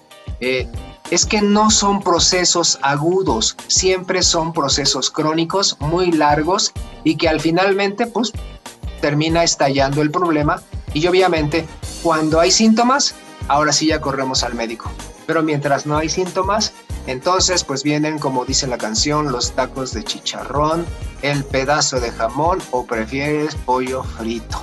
[1.10, 6.72] es que no son procesos agudos, siempre son procesos crónicos muy largos
[7.04, 8.32] y que al finalmente pues
[9.00, 10.62] termina estallando el problema
[10.94, 11.66] y obviamente
[12.02, 13.14] cuando hay síntomas,
[13.48, 14.90] ahora sí ya corremos al médico.
[15.26, 16.72] Pero mientras no hay síntomas,
[17.06, 20.86] entonces pues vienen como dice la canción los tacos de chicharrón,
[21.22, 24.60] el pedazo de jamón o prefieres pollo frito,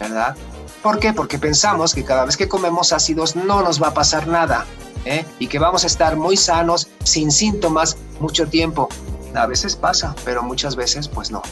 [0.00, 0.36] ¿verdad?
[0.82, 1.12] ¿Por qué?
[1.12, 4.66] Porque pensamos que cada vez que comemos ácidos no nos va a pasar nada.
[5.06, 5.24] ¿Eh?
[5.38, 8.88] y que vamos a estar muy sanos, sin síntomas, mucho tiempo.
[9.34, 11.42] A veces pasa, pero muchas veces pues no.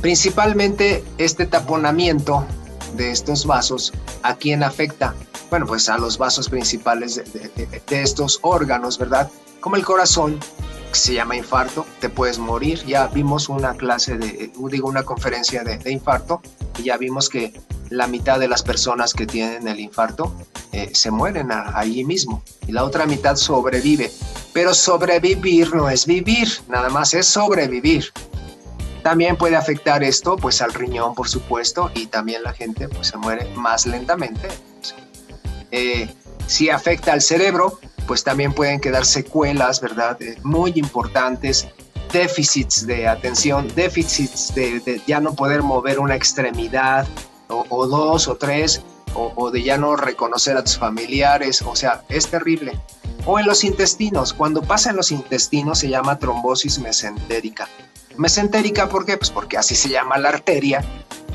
[0.00, 2.44] Principalmente este taponamiento
[2.96, 5.14] de estos vasos, ¿a quién afecta?
[5.50, 9.30] Bueno, pues a los vasos principales de, estos órganos, ¿verdad?
[9.60, 10.38] Como el corazón,
[10.92, 12.84] se llama infarto, te puedes morir.
[12.86, 16.40] Ya vimos una clase de, digo, una conferencia de, de infarto
[16.78, 17.52] y ya vimos que
[17.90, 20.34] la mitad de las personas que tienen el infarto
[20.72, 24.10] eh, se mueren allí mismo y la otra mitad sobrevive.
[24.52, 28.12] Pero sobrevivir no es vivir, nada más es sobrevivir.
[29.02, 33.16] También puede afectar esto pues al riñón, por supuesto, y también la gente pues se
[33.16, 34.48] muere más lentamente.
[35.70, 36.12] Eh,
[36.46, 40.20] si afecta al cerebro, pues también pueden quedar secuelas, ¿verdad?
[40.22, 41.68] Eh, muy importantes,
[42.12, 47.06] déficits de atención, déficits de, ya no poder mover una extremidad,
[47.48, 48.82] o, dos o tres,
[49.14, 52.78] o, de ya no reconocer a tus familiares, o sea, es terrible.
[53.24, 57.68] O en los intestinos, cuando pasa en los intestinos se llama trombosis mesentérica.
[58.16, 59.16] Mesentérica, ¿por qué?
[59.16, 60.84] Pues porque así se llama la arteria,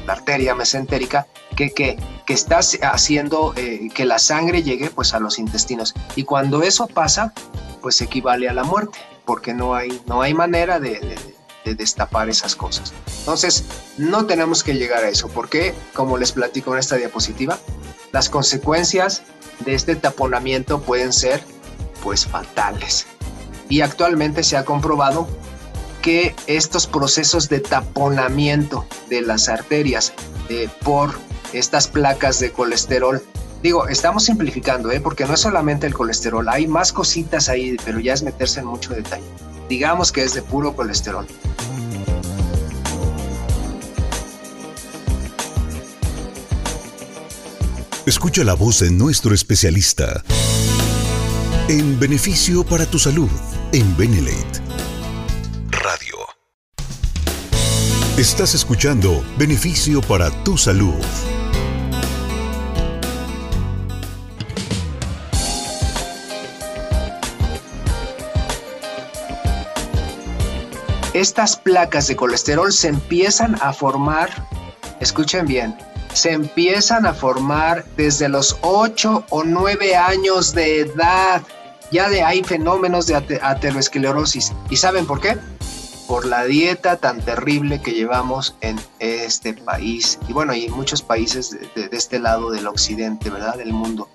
[0.05, 5.19] la arteria mesentérica, que, que, que está haciendo eh, que la sangre llegue pues a
[5.19, 5.93] los intestinos.
[6.15, 7.33] Y cuando eso pasa,
[7.81, 11.17] pues equivale a la muerte, porque no hay, no hay manera de
[11.63, 12.93] de destapar esas cosas.
[13.19, 13.65] Entonces,
[13.97, 17.57] no tenemos que llegar a eso, porque, como les platico en esta diapositiva,
[18.11, 19.23] las consecuencias
[19.59, 21.43] de este taponamiento pueden ser,
[22.03, 23.05] pues, fatales.
[23.69, 25.27] Y actualmente se ha comprobado
[26.01, 30.13] que estos procesos de taponamiento de las arterias
[30.49, 31.13] eh, por
[31.53, 33.21] estas placas de colesterol
[33.61, 34.99] Digo, estamos simplificando, ¿eh?
[34.99, 38.65] porque no es solamente el colesterol, hay más cositas ahí, pero ya es meterse en
[38.65, 39.23] mucho detalle.
[39.69, 41.27] Digamos que es de puro colesterol.
[48.07, 50.23] Escucha la voz de nuestro especialista
[51.67, 53.29] en beneficio para tu salud
[53.71, 54.70] en Benelate
[58.17, 60.93] Estás escuchando Beneficio para tu salud.
[71.13, 74.29] estas placas de colesterol se empiezan a formar,
[74.99, 75.77] escuchen bien,
[76.13, 81.41] se empiezan a formar desde los 8 o 9 años de edad.
[81.91, 84.51] Ya de hay fenómenos de aterosclerosis.
[84.69, 85.37] ¿Y saben por qué?
[86.11, 90.19] Por la dieta tan terrible que llevamos en este país.
[90.27, 93.55] Y bueno, y en muchos países de, este lado del occidente, ¿verdad?
[93.55, 94.09] Del mundo.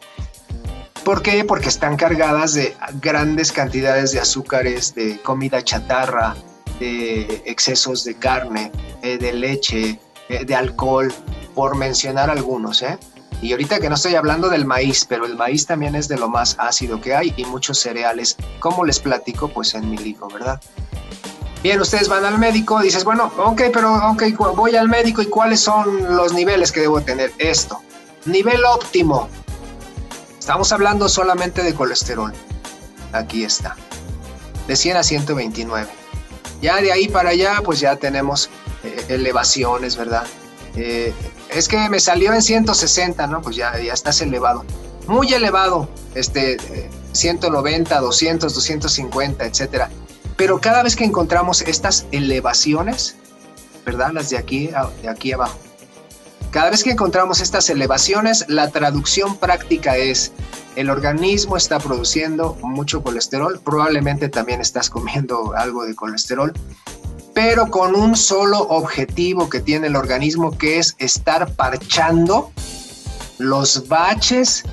[1.07, 1.43] ¿Por qué?
[1.45, 6.37] Porque están cargadas de grandes cantidades de azúcares, de comida chatarra,
[6.81, 11.11] de excesos de carne, eh, de leche, eh, de alcohol,
[11.55, 12.83] por mencionar algunos.
[12.83, 12.99] ¿eh?
[13.41, 16.29] Y ahorita que no estoy hablando del maíz, pero el maíz también es de lo
[16.29, 20.61] más ácido que hay y muchos cereales, como les platico, pues en mi libro, ¿verdad?
[21.63, 24.23] Bien, ustedes van al médico, dices, bueno, ok, pero ok,
[24.55, 27.33] voy al médico y cuáles son los niveles que debo tener.
[27.39, 27.81] Esto,
[28.25, 29.29] nivel óptimo.
[30.39, 32.33] Estamos hablando solamente de colesterol.
[33.13, 33.75] Aquí está.
[34.69, 35.89] De 100 a 129.
[36.63, 38.49] Ya de ahí para allá, pues ya tenemos
[38.85, 40.25] eh, elevaciones, ¿verdad?
[40.77, 41.13] Eh,
[41.49, 43.43] es que me salió en 160, ¿no?
[43.43, 44.65] Pues ya, ya estás elevado.
[45.07, 46.57] Muy elevado, este,
[47.13, 49.91] 190, 200, 250, etcétera.
[50.37, 53.17] Pero cada vez que encontramos estas elevaciones,
[53.85, 54.11] ¿verdad?
[54.13, 54.71] Las de aquí,
[55.03, 55.59] de aquí abajo.
[56.51, 60.33] Cada vez que encontramos estas elevaciones, la traducción práctica es
[60.77, 66.53] el organismo está produciendo mucho colesterol, probablemente también estás comiendo algo de colesterol,
[67.35, 72.53] pero con un solo objetivo que tiene el organismo, que es estar parchando
[73.39, 74.65] los baches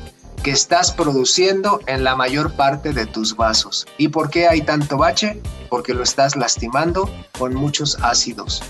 [0.43, 3.87] que estás produciendo en la mayor parte de tus vasos.
[3.97, 5.41] ¿Y por qué hay tanto bache?
[5.69, 8.61] Porque lo estás lastimando con muchos ácidos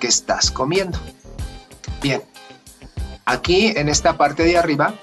[0.00, 0.98] que estás comiendo.
[2.02, 2.22] Bien,
[3.26, 4.94] aquí en esta parte de arriba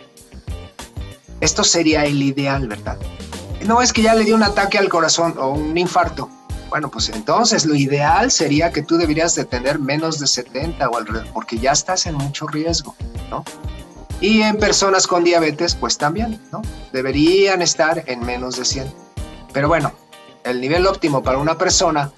[1.40, 2.98] esto sería el ideal, ¿verdad?
[3.66, 6.30] No es que ya le dio un ataque al corazón o un infarto.
[6.70, 10.98] Bueno, pues entonces lo ideal sería que tú deberías de tener menos de 70 o
[10.98, 12.96] alrededor, porque ya estás en mucho riesgo,
[13.30, 13.46] ¿no?
[14.19, 16.62] Y en personas con diabetes, pues también, ¿no?
[16.91, 18.91] Deberían estar en menos de 100.
[19.53, 19.91] Pero bueno,
[20.43, 22.12] el nivel óptimo para una persona,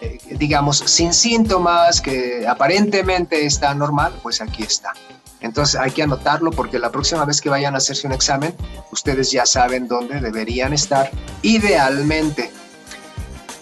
[0.00, 4.92] eh, digamos, sin síntomas, que aparentemente está normal, pues aquí está.
[5.40, 8.54] Entonces hay que anotarlo porque la próxima vez que vayan a hacerse un examen,
[8.90, 11.10] ustedes ya saben dónde deberían estar
[11.42, 12.50] idealmente.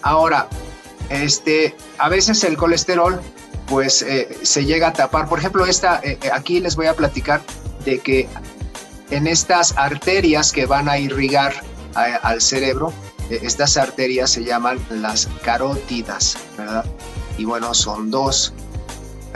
[0.01, 0.47] Ahora,
[1.09, 3.21] este, a veces el colesterol
[3.67, 5.27] pues eh, se llega a tapar.
[5.27, 7.41] Por ejemplo, esta, eh, aquí les voy a platicar
[7.87, 8.27] de que
[9.11, 11.53] en estas arterias que van a irrigar
[11.95, 12.91] al cerebro,
[13.29, 16.85] estas arterias se llaman las carótidas, ¿verdad?
[17.37, 18.53] Y bueno, son dos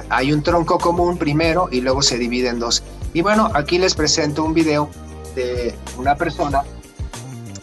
[0.09, 2.83] hay un tronco común primero y luego se divide en dos.
[3.13, 4.89] Y bueno, aquí les presento un video
[5.35, 6.63] de una persona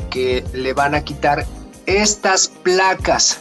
[0.08, 1.46] que le van a quitar
[1.84, 3.40] estas placas,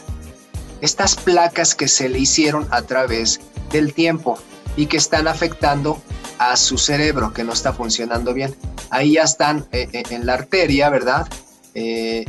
[0.82, 3.40] estas placas que se le hicieron a través
[3.72, 4.38] del tiempo
[4.76, 6.02] y que están afectando
[6.38, 8.54] a su cerebro, que no está funcionando bien.
[8.90, 11.28] Ahí ya están eh, eh, en la arteria, ¿verdad?
[11.74, 12.24] Eh,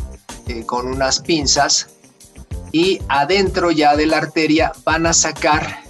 [0.65, 1.89] con unas pinzas
[2.71, 5.81] y adentro ya de la arteria van a sacar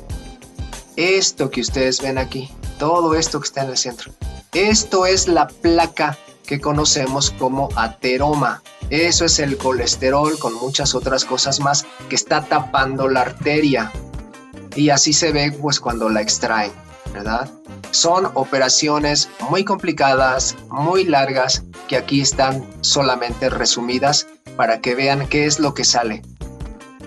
[0.96, 4.12] esto que ustedes ven aquí, todo esto que está en el centro,
[4.54, 8.64] esto es la placa que conocemos como ateroma.
[8.90, 13.92] Eso es el colesterol con muchas otras cosas más que está tapando la arteria.
[14.76, 16.72] Y así se ve pues cuando la extraen,
[17.14, 17.50] ¿verdad?
[17.92, 25.46] Son operaciones muy complicadas, muy largas, que aquí están solamente resumidas para que vean qué
[25.46, 26.22] es lo que sale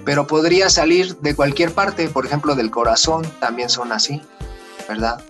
[0.04, 4.20] pero podría salir de cualquier parte, por ejemplo del corazón, también son así,
[4.88, 5.22] ¿verdad?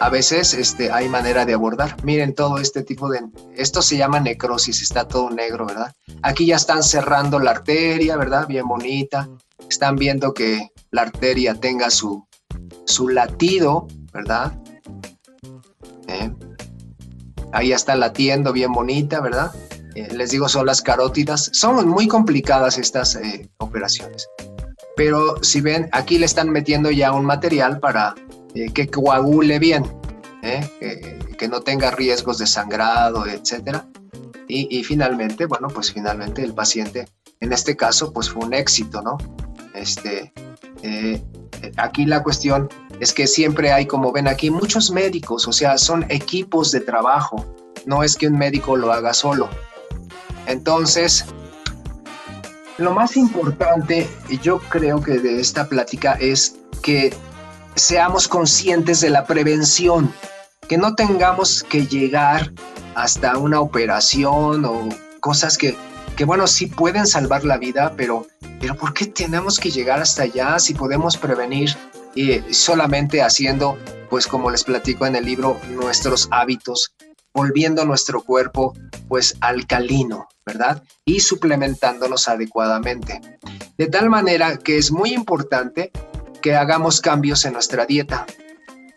[0.00, 2.02] A veces este, hay manera de abordar.
[2.02, 3.20] Miren todo este tipo de...
[3.54, 5.94] Esto se llama necrosis, está todo negro, ¿verdad?
[6.22, 8.48] Aquí ya están cerrando la arteria, ¿verdad?
[8.48, 9.28] Bien bonita.
[9.68, 12.26] Están viendo que la arteria tenga su,
[12.86, 14.52] su latido, ¿verdad?
[16.08, 16.32] ¿Eh?
[17.52, 19.52] Ahí está latiendo bien bonita, ¿verdad?
[19.94, 21.50] Eh, les digo, son las carótidas.
[21.52, 24.28] Son muy complicadas estas eh, operaciones.
[24.96, 28.14] Pero si ven, aquí le están metiendo ya un material para
[28.74, 29.84] que coagule bien,
[30.42, 33.78] que no tenga riesgos de sangrado, etc.
[34.46, 37.08] Y, y, finalmente, bueno, pues finalmente el paciente,
[37.40, 39.16] en este caso, pues fue un éxito, ¿no?
[39.74, 40.34] Este,
[41.76, 42.68] aquí la cuestión
[43.00, 47.46] es que siempre hay, como ven aquí, muchos médicos, o sea, son equipos de trabajo.
[47.86, 49.48] No es que un médico lo haga solo.
[50.46, 51.24] Entonces,
[52.78, 54.08] lo más importante,
[54.42, 57.14] yo creo que de esta plática es que
[57.74, 60.12] seamos conscientes de la prevención,
[60.68, 62.52] que no tengamos que llegar
[62.94, 64.88] hasta una operación o
[65.20, 65.76] cosas que,
[66.16, 68.26] que bueno, sí pueden salvar la vida, pero
[68.62, 71.76] pero ¿por qué tenemos que llegar hasta allá si podemos prevenir
[72.14, 73.76] y solamente haciendo,
[74.08, 76.94] pues como les platico en el libro, nuestros hábitos,
[77.34, 78.72] volviendo nuestro cuerpo
[79.08, 80.84] pues alcalino, ¿verdad?
[81.04, 83.20] Y suplementándonos adecuadamente.
[83.76, 85.90] De tal manera que es muy importante
[86.40, 88.26] que hagamos cambios en nuestra dieta,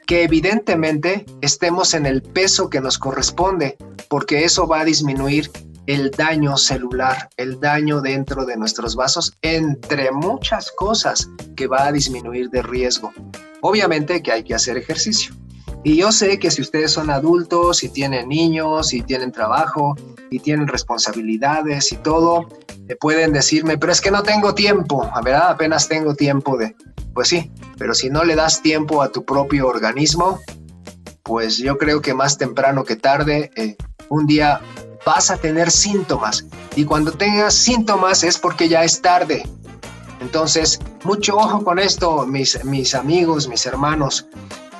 [0.06, 3.78] que evidentemente estemos en el peso que nos corresponde,
[4.10, 5.50] porque eso va a disminuir
[5.88, 11.92] el daño celular, el daño dentro de nuestros vasos, entre muchas cosas que va a
[11.92, 13.14] disminuir de riesgo.
[13.62, 15.36] Obviamente que hay que hacer ejercicio.
[15.84, 19.96] Y yo sé que si ustedes son adultos, y tienen niños, y tienen trabajo,
[20.32, 22.48] y tienen responsabilidades y todo,
[23.00, 25.52] pueden decirme, pero es que no tengo tiempo, ¿verdad?
[25.52, 26.76] Apenas tengo tiempo de...
[27.14, 30.40] Pues sí, pero si no le das tiempo a tu propio organismo,
[31.24, 33.76] pues yo creo que más temprano que tarde, eh,
[34.10, 34.62] un día
[35.06, 36.46] vas a tener síntomas.
[36.76, 39.48] Y cuando tengas síntomas es porque ya es tarde.
[40.20, 44.26] Entonces, mucho ojo con esto, mis, mis amigos, mis hermanos.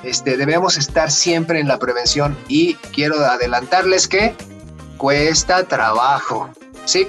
[0.02, 4.34] Este, debemos estar siempre en la prevención y quiero adelantarles que
[4.98, 6.50] cuesta trabajo,
[6.84, 7.08] ¿sí?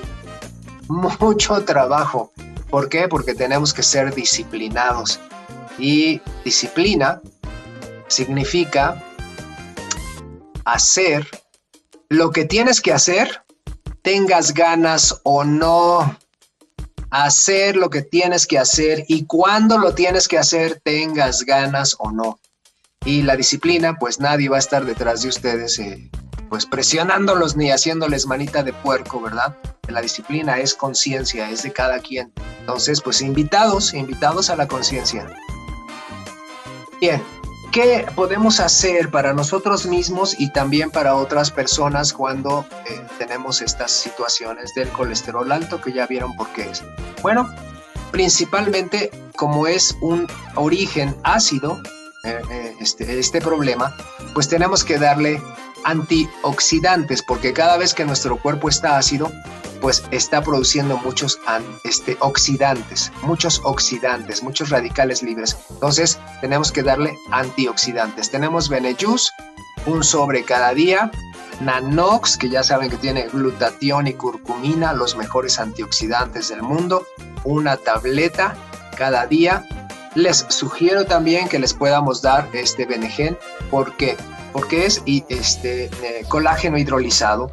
[0.87, 2.31] Mucho trabajo.
[2.69, 3.07] ¿Por qué?
[3.07, 5.19] Porque tenemos que ser disciplinados.
[5.77, 7.21] Y disciplina
[8.07, 9.03] significa
[10.65, 11.27] hacer
[12.09, 13.43] lo que tienes que hacer,
[14.01, 16.17] tengas ganas o no,
[17.09, 22.11] hacer lo que tienes que hacer y cuando lo tienes que hacer, tengas ganas o
[22.11, 22.39] no.
[23.05, 26.09] Y la disciplina, pues nadie va a estar detrás de ustedes, eh,
[26.49, 29.55] pues presionándolos ni haciéndoles manita de puerco, ¿verdad?
[29.87, 32.33] La disciplina es conciencia, es de cada quien.
[32.59, 35.27] Entonces, pues invitados, invitados a la conciencia.
[36.99, 37.21] Bien,
[37.71, 43.91] ¿Qué podemos hacer para nosotros mismos y también para otras personas cuando eh, tenemos estas
[43.91, 46.83] situaciones del colesterol alto que ya vieron por qué es?
[47.21, 47.53] Bueno,
[48.11, 51.81] principalmente como es un origen ácido,
[52.23, 53.95] eh, eh, este, este problema,
[54.33, 55.41] pues tenemos que darle
[55.87, 59.31] antioxidantes porque cada vez que nuestro cuerpo está ácido,
[59.79, 61.39] pues está produciendo muchos
[61.85, 65.57] este, oxidantes, muchos oxidantes, muchos radicales libres.
[65.69, 68.29] Entonces tenemos que darle antioxidantes.
[68.29, 69.31] Tenemos Benejus,
[69.85, 71.09] un sobre cada día.
[71.61, 77.07] Nanox, que ya saben que tiene glutatión y curcumina, los mejores antioxidantes del mundo.
[77.45, 78.55] Una tableta
[78.97, 79.65] cada día.
[80.15, 83.37] Les sugiero también que les podamos dar este Benegen.
[83.71, 84.17] ¿Por qué?
[84.57, 87.51] Porque es este, eh, colágeno hidrolizado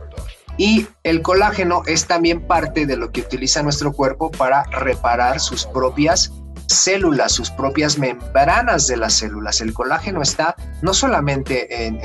[0.56, 5.66] y el colágeno es también parte de lo que utiliza nuestro cuerpo para reparar sus
[5.66, 6.32] propias
[6.66, 9.60] células, sus propias membranas de las células.
[9.60, 12.00] El colágeno está no solamente en,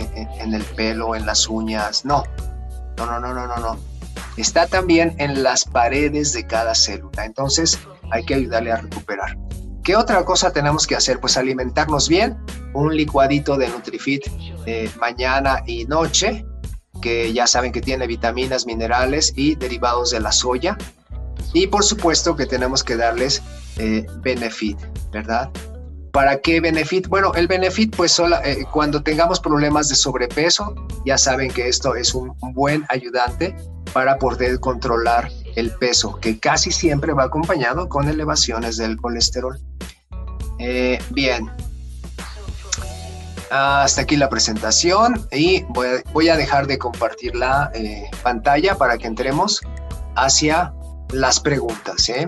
[0.53, 2.25] el pelo, en las uñas, no.
[2.97, 3.77] No, no, no, no, no, no.
[4.35, 7.23] Está también en las paredes de cada célula.
[7.23, 7.79] Entonces
[8.11, 9.37] hay que ayudarle a recuperar.
[9.89, 11.19] ¿Qué otra cosa tenemos que hacer?
[11.19, 12.37] Pues alimentarnos bien,
[12.75, 14.21] un licuadito de Nutrifit
[14.67, 16.45] eh, mañana y noche,
[17.01, 20.77] que ya saben que tiene vitaminas, minerales y derivados de la soya.
[21.53, 23.41] Y por supuesto que tenemos que darles
[23.77, 24.77] eh, Benefit,
[25.11, 25.49] ¿verdad?
[26.13, 27.07] ¿Para qué Benefit?
[27.07, 31.95] Bueno, el Benefit, pues sola, eh, cuando tengamos problemas de sobrepeso, ya saben que esto
[31.95, 33.55] es un buen ayudante
[33.91, 39.59] para poder controlar el peso, que casi siempre va acompañado con elevaciones del colesterol.
[40.59, 41.49] Eh, bien,
[43.49, 45.63] hasta aquí la presentación y
[46.13, 49.61] voy a, dejar de compartir la eh, pantalla para que entremos
[50.15, 50.73] hacia
[51.11, 52.09] las preguntas.
[52.09, 52.27] ¿eh?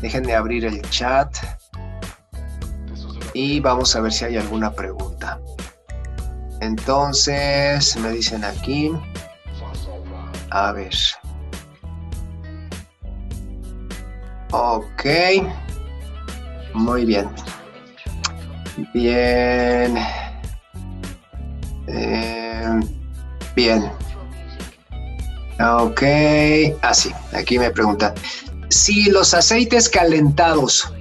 [0.00, 1.36] Déjenme abrir el chat
[3.34, 5.38] y vamos a ver si hay alguna pregunta.
[6.60, 8.90] Entonces, me dicen aquí.
[10.50, 10.94] A ver.
[14.52, 15.04] Ok.
[16.76, 17.26] Muy bien.
[18.92, 19.96] Bien.
[21.86, 22.80] Eh,
[23.54, 23.90] bien.
[25.58, 26.02] Ok.
[26.82, 28.12] Así, ah, aquí me preguntan.
[28.68, 30.92] Si los aceites calentados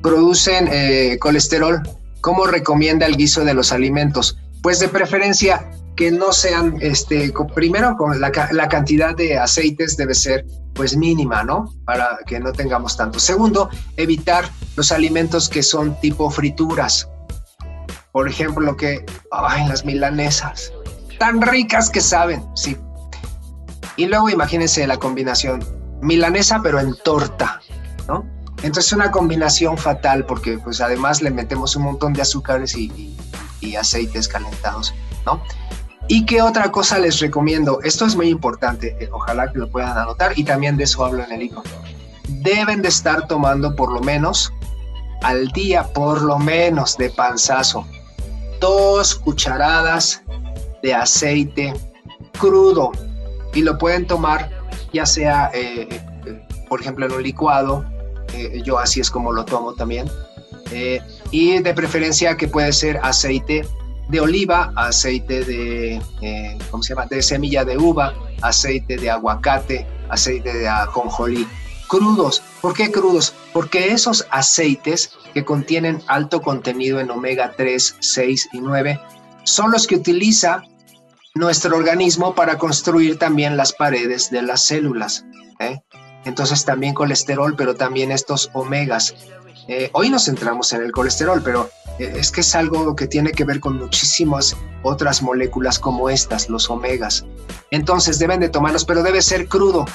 [0.00, 1.82] producen eh, colesterol,
[2.20, 4.38] ¿cómo recomienda el guiso de los alimentos?
[4.62, 10.96] Pues de preferencia que no sean, este, primero la, cantidad de aceites debe ser pues
[10.96, 11.72] mínima, ¿no?
[11.84, 13.18] Para que no tengamos tanto.
[13.18, 14.44] Segundo, evitar
[14.76, 17.08] los alimentos que son tipo frituras.
[18.12, 20.72] Por ejemplo, lo que, ay, las milanesas,
[21.18, 22.76] tan ricas que saben, sí.
[23.96, 25.64] Y luego imagínense la combinación,
[26.00, 27.60] milanesa pero en torta,
[28.08, 28.24] ¿no?
[28.62, 33.16] Entonces una combinación fatal porque pues además le metemos un montón de azúcares y,
[33.60, 34.94] y aceites calentados,
[35.24, 35.42] ¿no?
[36.12, 37.80] ¿Y qué otra cosa les recomiendo?
[37.84, 41.22] Esto es muy importante, eh, ojalá que lo puedan anotar y también de eso hablo
[41.22, 41.62] en el libro.
[42.42, 44.52] deben de estar tomando por lo menos
[45.22, 47.86] al día, por lo menos de panzazo,
[48.58, 50.22] dos cucharadas
[50.82, 51.74] de aceite
[52.38, 52.90] crudo
[53.54, 54.50] y lo pueden tomar
[54.92, 55.86] ya sea, eh,
[56.26, 57.84] eh, por ejemplo, en un licuado,
[58.64, 60.10] yo así es como lo tomo también,
[61.30, 63.64] y de preferencia que puede ser aceite
[64.10, 66.00] de oliva, aceite de,
[66.70, 71.46] ¿cómo se llama?, de semilla de uva, aceite de aguacate, aceite de ajonjolí
[71.90, 72.40] crudos.
[72.60, 73.34] ¿Por qué crudos?
[73.52, 79.00] Porque esos aceites que contienen alto contenido en omega 3, 6 y 9
[79.42, 80.62] son los que utiliza
[81.34, 85.24] nuestro organismo para construir también las paredes de las células.
[85.58, 85.80] ¿eh?
[86.24, 89.14] Entonces también colesterol, pero también estos omegas.
[89.72, 93.30] Eh, hoy nos centramos en el colesterol, pero eh, es que es algo que tiene
[93.30, 97.24] que ver con muchísimas otras moléculas como estas, los omegas.
[97.70, 99.86] Entonces deben de tomarlos, pero debe ser crudo.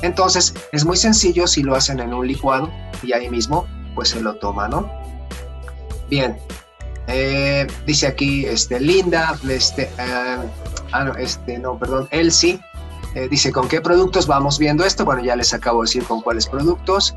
[0.00, 2.70] Entonces es muy sencillo si lo hacen en un licuado
[3.02, 4.90] y ahí mismo pues se lo toma, ¿no?
[6.08, 6.38] Bien,
[7.06, 10.38] eh, dice aquí este, Linda, este, eh,
[10.92, 12.58] ah, no, este, no, perdón, Elsie,
[13.28, 15.04] dice con qué productos vamos viendo esto.
[15.04, 17.14] Bueno, ya les acabo de decir con cuáles productos.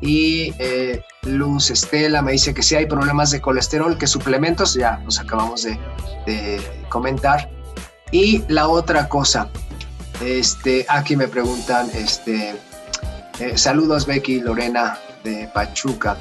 [0.00, 0.52] Y
[1.22, 5.62] Luz Estela me dice que si hay problemas de colesterol, que suplementos, ya nos acabamos
[5.62, 5.78] de,
[6.88, 7.50] comentar.
[8.12, 9.48] Y la otra cosa,
[10.22, 12.54] este, aquí me preguntan, este,
[13.40, 16.16] eh, saludos Becky y Lorena de Pachuca.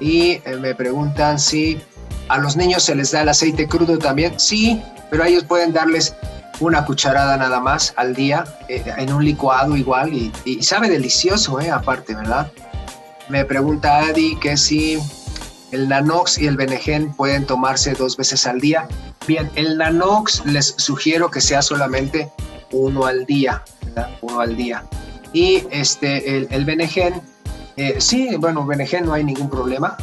[0.00, 1.80] Y eh, me preguntan si
[2.28, 4.38] a los niños se les da el aceite crudo también.
[4.38, 6.14] Sí, pero ellos pueden darles
[6.60, 11.70] una cucharada nada más al día eh, en un licuado igual y, sabe delicioso, eh,
[11.70, 12.50] aparte, ¿verdad?
[13.28, 14.98] Me pregunta Adi que si
[15.70, 18.86] el Nanox y el Benegen pueden tomarse dos veces al día.
[19.26, 22.30] Bien, el Nanox les sugiero que sea solamente
[22.72, 23.62] uno al día,
[24.20, 24.84] Uno al día.
[25.32, 27.20] Y este, el, el Benegen,
[27.76, 29.96] eh, sí, bueno, Benegen no hay ningún problema.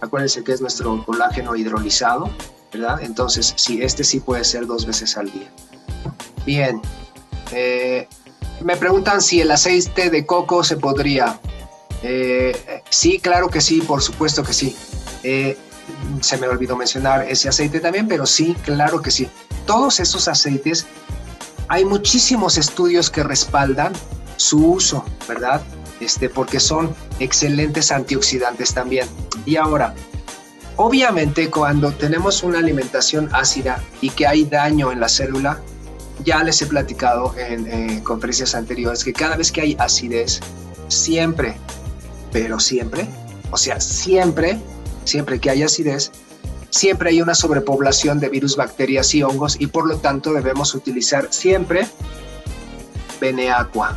[0.00, 2.30] Acuérdense que es nuestro colágeno hidrolizado,
[2.72, 3.00] ¿verdad?
[3.02, 5.50] Entonces, sí, este sí puede ser dos veces al día.
[6.44, 6.80] Bien.
[7.52, 8.08] Eh,
[8.60, 11.38] me preguntan si el aceite de coco se podría.
[12.08, 14.76] Eh, sí, claro que sí, por supuesto que sí.
[16.20, 19.28] se me olvidó mencionar ese aceite también, pero sí, claro que sí.
[19.66, 20.86] Todos esos aceites
[21.68, 23.92] hay muchísimos estudios que respaldan
[24.36, 25.62] su uso, ¿verdad?
[26.00, 29.08] Este, porque son excelentes antioxidantes también.
[29.44, 29.94] Y ahora,
[30.76, 35.60] obviamente cuando tenemos una alimentación ácida y que hay daño en la célula,
[36.24, 40.40] ya les he platicado en, conferencias anteriores que cada vez que hay acidez,
[40.88, 41.56] siempre,
[42.36, 43.08] pero siempre,
[43.50, 44.60] o sea, siempre,
[45.04, 46.12] siempre que hay acidez,
[46.68, 51.28] siempre hay una sobrepoblación de virus, bacterias y hongos y por lo tanto debemos utilizar
[51.30, 51.86] siempre
[53.22, 53.96] Beneaqua.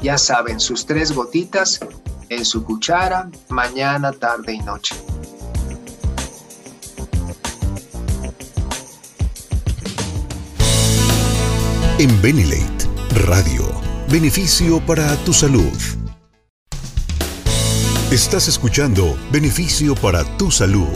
[0.00, 1.78] Ya saben, sus tres gotitas
[2.30, 4.94] en su cuchara, mañana, tarde y noche.
[11.98, 12.88] En Benelate
[13.26, 13.68] Radio,
[14.08, 15.93] beneficio para tu salud.
[18.14, 20.86] Estás escuchando Beneficio para tu salud.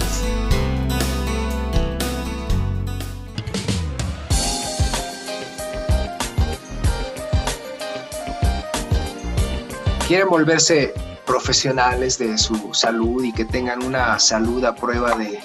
[10.07, 10.95] quieren volverse
[11.27, 15.41] profesionales de su salud y que tengan una salud a prueba de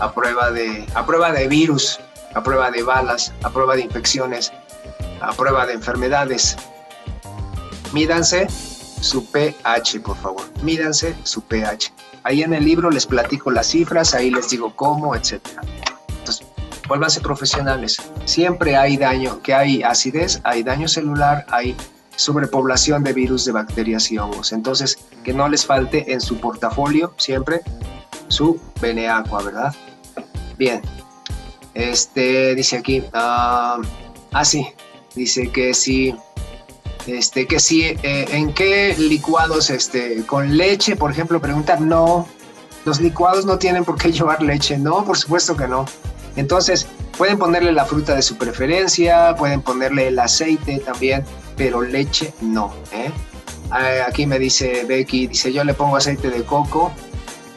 [0.00, 1.98] a prueba de a prueba de virus,
[2.34, 4.52] a prueba de balas, a prueba de infecciones,
[5.22, 6.54] a prueba de enfermedades.
[7.94, 8.46] Mídanse
[9.00, 10.42] su pH, por favor.
[10.62, 11.92] Mídanse su pH.
[12.24, 15.62] Ahí en el libro les platico las cifras, ahí les digo cómo, etcétera.
[16.18, 16.46] Entonces,
[16.86, 17.98] vuélvanse profesionales.
[18.24, 21.76] Siempre hay daño, que hay acidez, hay daño celular, hay
[22.16, 24.52] sobrepoblación de virus, de bacterias y hongos.
[24.52, 27.60] Entonces, que no les falte en su portafolio siempre
[28.28, 29.74] su Beneaqua, ¿verdad?
[30.58, 30.82] Bien.
[31.74, 33.80] Este dice aquí, ah,
[34.32, 34.66] ah sí,
[35.14, 36.14] dice que sí,
[37.08, 42.28] este, que sí, eh, ¿en qué licuados, este, con leche, por ejemplo, preguntan, no,
[42.84, 45.86] los licuados no tienen por qué llevar leche, no, por supuesto que no.
[46.36, 46.86] Entonces,
[47.16, 51.24] pueden ponerle la fruta de su preferencia, pueden ponerle el aceite también,
[51.56, 52.74] pero leche no.
[52.92, 53.10] ¿eh?
[53.70, 56.92] Ah, aquí me dice Becky, dice yo le pongo aceite de coco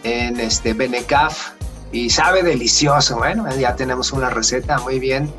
[0.03, 1.51] en este Benecaf
[1.91, 3.17] y sabe delicioso.
[3.17, 5.31] Bueno, ya tenemos una receta, muy bien,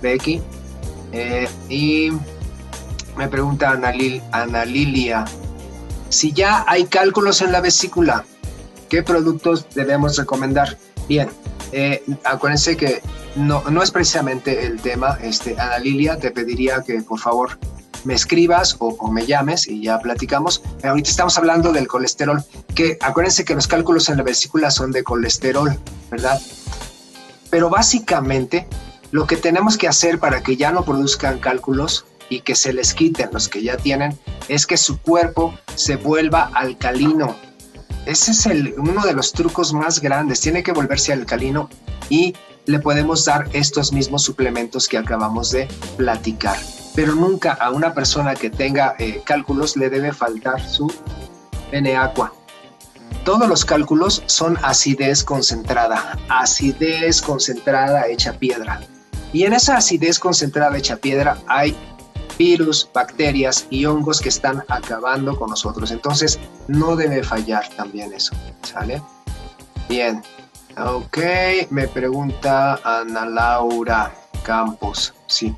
[0.00, 0.40] Becky.
[1.12, 2.12] Eh, y
[3.16, 5.24] me pregunta Ana, Lilia,
[6.08, 8.24] si ya hay cálculos en la vesícula,
[8.88, 10.76] ¿qué productos debemos recomendar?
[11.08, 11.28] Bien,
[11.72, 13.02] eh, acuérdense que
[13.34, 15.18] no, no es precisamente el tema.
[15.22, 17.58] Este, Ana Lilia, te pediría que por favor
[18.04, 20.62] me escribas o, me llames y ya platicamos.
[20.84, 22.44] Ahorita estamos hablando del colesterol,
[22.74, 25.76] que acuérdense que los cálculos en la vesícula son de colesterol,
[26.10, 26.40] ¿verdad?
[27.50, 28.66] Pero básicamente
[29.10, 32.94] lo que tenemos que hacer para que ya no produzcan cálculos y que se les
[32.94, 34.18] quiten los que ya tienen
[34.48, 37.36] es que su cuerpo se vuelva alcalino.
[38.04, 41.68] Ese es el, uno de los trucos más grandes, tiene que volverse alcalino
[42.08, 42.34] y
[42.66, 46.58] le podemos dar estos mismos suplementos que acabamos de platicar.
[46.94, 50.92] Pero nunca a una persona que tenga eh, cálculos le debe faltar su
[51.72, 52.32] N-Aqua.
[53.24, 58.80] Todos los cálculos son acidez concentrada, acidez concentrada hecha piedra.
[59.32, 61.76] Y en esa acidez concentrada hecha piedra hay
[62.38, 65.90] virus, bacterias y hongos que están acabando con nosotros.
[65.90, 69.02] Entonces, no debe fallar también eso, ¿sale?
[69.88, 70.22] Bien,
[70.76, 71.18] ok,
[71.70, 74.12] me pregunta Ana Laura
[74.42, 75.54] Campos, sí.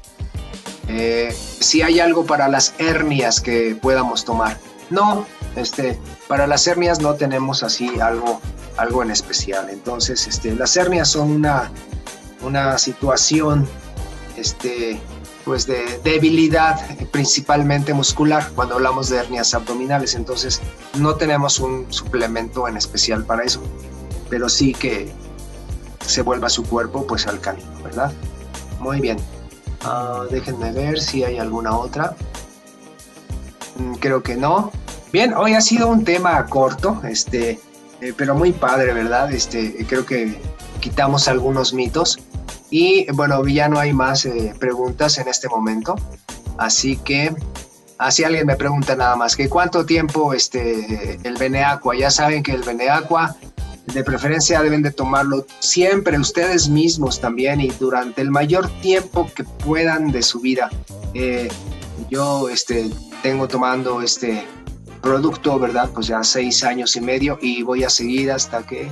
[0.88, 4.56] Eh, si hay algo para las hernias que podamos tomar.
[4.90, 5.98] No, este,
[6.28, 8.40] para las hernias no tenemos así algo,
[8.78, 9.68] algo en especial.
[9.70, 11.70] Entonces, este, las hernias son una,
[12.42, 13.68] una situación,
[14.36, 14.98] este,
[15.48, 16.78] pues de debilidad
[17.10, 20.14] principalmente muscular cuando hablamos de hernias abdominales.
[20.14, 20.60] Entonces
[20.98, 23.62] no tenemos un suplemento en especial para eso,
[24.28, 25.10] pero sí que
[26.04, 28.12] se vuelva su cuerpo pues alcalino, ¿verdad?
[28.78, 29.16] Muy bien.
[29.84, 32.14] Ah, déjenme ver si hay alguna otra.
[33.76, 34.70] Mm, creo que no.
[35.14, 37.58] Bien, hoy ha sido un tema corto, este,
[38.02, 39.32] eh, pero muy padre, ¿verdad?
[39.32, 40.38] Este, creo que
[40.80, 42.18] quitamos algunos mitos.
[42.70, 45.96] Y bueno, ya no hay más eh, preguntas en este momento.
[46.58, 47.34] Así que,
[47.98, 51.96] así alguien me pregunta nada más, que cuánto tiempo este, el Beneacqua.
[51.96, 53.36] Ya saben que el Beneacqua
[53.94, 59.44] de preferencia deben de tomarlo siempre ustedes mismos también y durante el mayor tiempo que
[59.44, 60.68] puedan de su vida.
[61.14, 61.48] Eh,
[62.10, 62.90] yo este,
[63.22, 64.44] tengo tomando este
[65.00, 65.90] producto, ¿verdad?
[65.94, 68.88] Pues ya seis años y medio y voy a seguir hasta que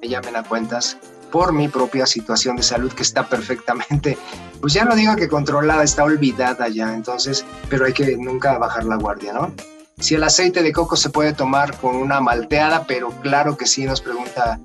[0.00, 0.98] me llamen a cuentas
[1.30, 4.18] por mi propia situación de salud que está perfectamente,
[4.60, 8.84] pues ya no digo que controlada, está olvidada ya, entonces, pero hay que nunca bajar
[8.84, 9.52] la guardia, ¿no?
[9.98, 13.84] Si el aceite de coco se puede tomar con una malteada, pero claro que sí,
[13.84, 14.60] nos pregunta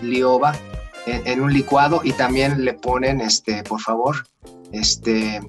[0.00, 0.54] Lioba,
[1.06, 4.24] en, un licuado y también le ponen, este, por favor,
[4.72, 5.40] este,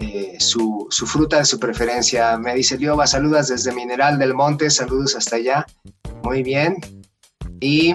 [0.00, 2.36] eh, su, fruta de su preferencia.
[2.36, 5.66] Me dice Lioba, saludas desde Mineral del Monte, saludos hasta allá.
[6.22, 6.76] Muy bien.
[7.60, 7.94] Y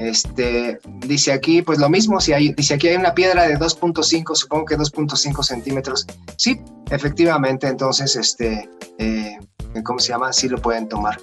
[0.00, 4.34] este, dice aquí, pues lo mismo, si hay, dice aquí hay una piedra de 2.5,
[4.34, 6.06] supongo que 2.5 centímetros.
[6.36, 6.58] Sí,
[6.90, 8.66] efectivamente, entonces, este,
[8.98, 9.38] eh,
[9.84, 10.32] ¿cómo se llama?
[10.32, 11.20] Sí lo pueden tomar.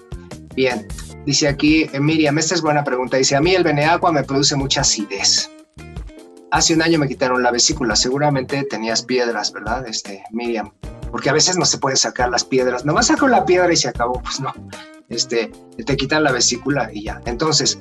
[0.53, 0.87] Bien,
[1.25, 3.17] dice aquí eh, Miriam, esta es buena pregunta.
[3.17, 5.49] Dice, a mí el Beneagua me produce mucha acidez.
[6.51, 9.87] Hace un año me quitaron la vesícula, seguramente tenías piedras, ¿verdad?
[9.87, 10.71] Este, Miriam,
[11.11, 12.85] porque a veces no se puede sacar las piedras.
[12.85, 14.53] Nomás saco la piedra y se acabó, pues no.
[15.09, 15.51] Este,
[15.83, 17.21] te quitan la vesícula y ya.
[17.25, 17.79] Entonces,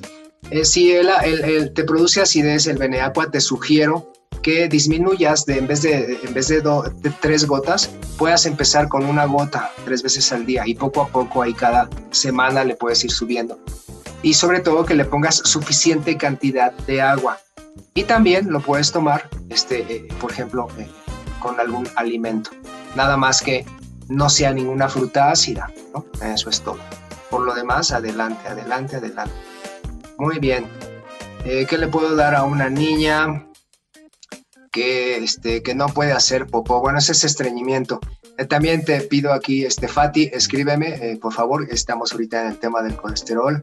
[0.50, 5.82] eh, si el, te produce acidez el Beneaqua, te sugiero que disminuyas de en vez
[5.82, 6.62] de en vez de,
[7.20, 11.42] tres gotas, puedas empezar con una gota tres veces al día y poco a poco
[11.42, 13.58] ahí cada semana le puedes ir subiendo.
[14.22, 17.38] Y sobre todo que le pongas suficiente cantidad de agua.
[17.94, 20.88] Y también lo puedes tomar, este, eh, por ejemplo, eh,
[21.40, 22.50] con algún alimento.
[22.94, 23.64] Nada más que
[24.08, 25.72] no sea ninguna fruta ácida,
[26.22, 26.78] Eso es todo.
[27.30, 29.34] Por lo demás, adelante, adelante, adelante.
[30.18, 30.66] Muy bien.
[31.44, 33.46] Eh, ¿Qué le puedo dar a una niña
[34.72, 36.80] que, este, que no puede hacer popó?
[36.80, 38.00] Bueno, ese es estreñimiento.
[38.38, 41.66] Eh, también te pido aquí, este, Fati, escríbeme, eh, por favor.
[41.70, 43.62] Estamos ahorita en el tema del colesterol.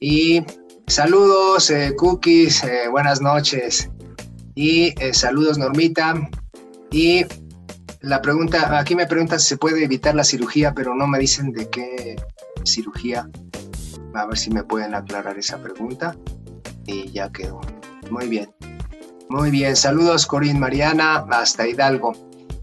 [0.00, 0.42] Y
[0.86, 3.90] saludos, cookies, buenas noches.
[4.54, 6.14] Y saludos, Normita.
[6.90, 7.26] Y
[8.00, 11.52] la pregunta, aquí me preguntan si se puede evitar la cirugía, pero no me dicen
[11.52, 12.16] de qué
[12.64, 13.28] cirugía.
[14.14, 16.16] A ver si me pueden aclarar esa pregunta.
[16.86, 17.60] Y ya quedó.
[18.10, 18.52] Muy bien.
[19.28, 19.76] Muy bien.
[19.76, 22.12] Saludos, Corín Mariana, hasta Hidalgo.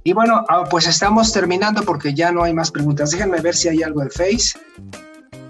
[0.04, 3.12] Y bueno, ah, pues estamos terminando porque ya no hay más preguntas.
[3.12, 4.58] Déjenme ver si hay algo en Face.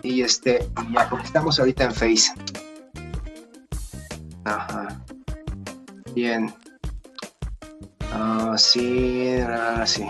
[0.03, 2.31] Y este, ya, porque estamos ahorita en Face.
[4.45, 4.99] Ajá.
[6.15, 6.53] Bien.
[8.11, 10.05] Ah, sí, ah, sí.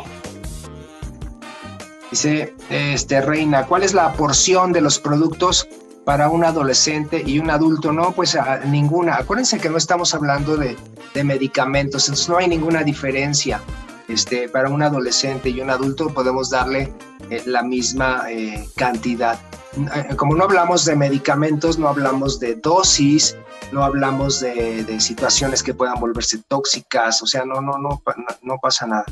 [2.17, 5.67] Dice, este, Reina, ¿cuál es la porción de los productos
[6.03, 7.93] para un adolescente y un adulto?
[7.93, 9.17] No, pues ninguna.
[9.17, 10.75] Acuérdense que no estamos hablando de,
[11.23, 13.61] medicamentos, entonces no hay ninguna diferencia.
[14.07, 16.91] Este, para un adolescente y un adulto podemos darle
[17.29, 19.39] eh, la misma eh, cantidad.
[19.75, 23.37] Eh, como no hablamos de medicamentos, no hablamos de dosis,
[23.71, 28.25] no hablamos de, de situaciones que puedan volverse tóxicas, o sea, no, no, no, no,
[28.41, 29.05] no pasa nada.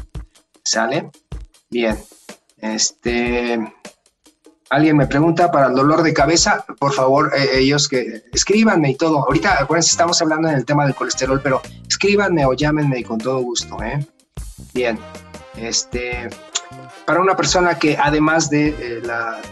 [0.64, 1.12] ¿Sale?
[1.70, 1.96] Bien.
[2.58, 3.60] Este.
[4.70, 8.96] Alguien me pregunta para el dolor de cabeza, por favor, eh, ellos que escríbanme y
[8.96, 9.20] todo.
[9.20, 13.40] Ahorita, acuérdense, estamos hablando en el tema del colesterol, pero escríbanme o llámenme con todo
[13.42, 14.06] gusto, ¿eh?
[14.74, 14.98] Bien.
[15.56, 16.30] Este,
[17.06, 19.02] para una persona que además de, eh,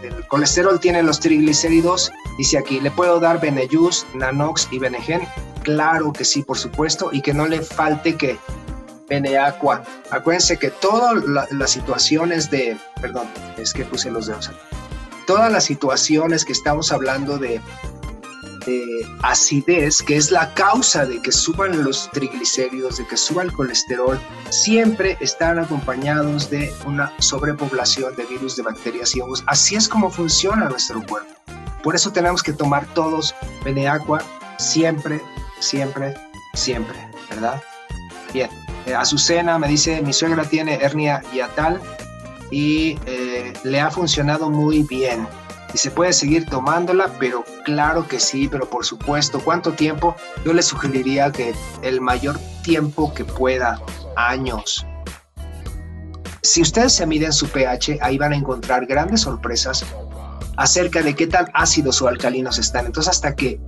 [0.02, 5.22] del colesterol tiene los triglicéridos, dice aquí, ¿le puedo dar Beneyus, Nanox y Benegen?
[5.62, 8.38] Claro que sí, por supuesto, y que no le falte que
[9.10, 9.84] Beneaqua.
[10.12, 13.28] Acuérdense que todas las situaciones de, perdón,
[13.58, 14.58] es que puse los dedos aquí.
[15.28, 17.62] Todas las situaciones que estamos hablando de
[18.66, 23.52] de acidez, que es la causa de que suban los triglicéridos, de que suba el
[23.52, 29.44] colesterol, siempre están acompañados de una sobrepoblación de virus, de bacterias y hongos.
[29.48, 31.32] Así es como funciona nuestro cuerpo.
[31.84, 33.36] Por eso tenemos que tomar todos
[33.66, 34.24] Beneaqua
[34.58, 35.22] siempre,
[35.60, 36.16] siempre,
[36.54, 36.98] siempre,
[37.30, 37.62] ¿verdad?
[38.34, 38.50] Bien,
[38.86, 41.80] eh, Azucena me dice, mi suegra tiene hernia hiatal
[42.50, 45.28] y eh, le ha funcionado muy bien
[45.74, 50.16] y se puede seguir tomándola, pero claro que sí, pero por supuesto, ¿cuánto tiempo?
[50.46, 53.82] Yo le sugeriría que el mayor tiempo que pueda,
[54.16, 54.86] años.
[56.44, 59.86] Si ustedes se miden su pH, ahí van a encontrar grandes sorpresas
[60.58, 62.86] acerca de qué tan ácidos o alcalinos están.
[62.86, 63.60] Entonces, hasta que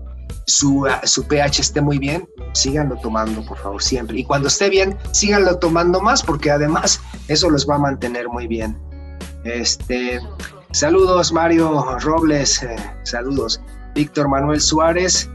[0.48, 4.20] su, su pH esté muy bien, síganlo tomando, por favor, siempre.
[4.20, 8.48] Y cuando esté bien, síganlo tomando más, porque además eso los va a mantener muy
[8.48, 8.78] bien.
[9.43, 10.20] Este,
[10.76, 13.62] Saludos Mario Robles, eh, saludos.
[13.93, 15.30] Víctor Manuel Suárez,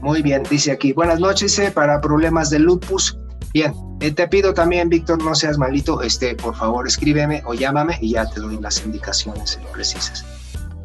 [0.00, 3.18] muy bien, dice aquí, buenas noches, eh, para problemas de lupus.
[3.52, 7.98] Bien, eh, te pido también, Víctor, no seas malito, este, por favor escríbeme o llámame
[8.00, 10.24] y ya te doy las indicaciones precisas.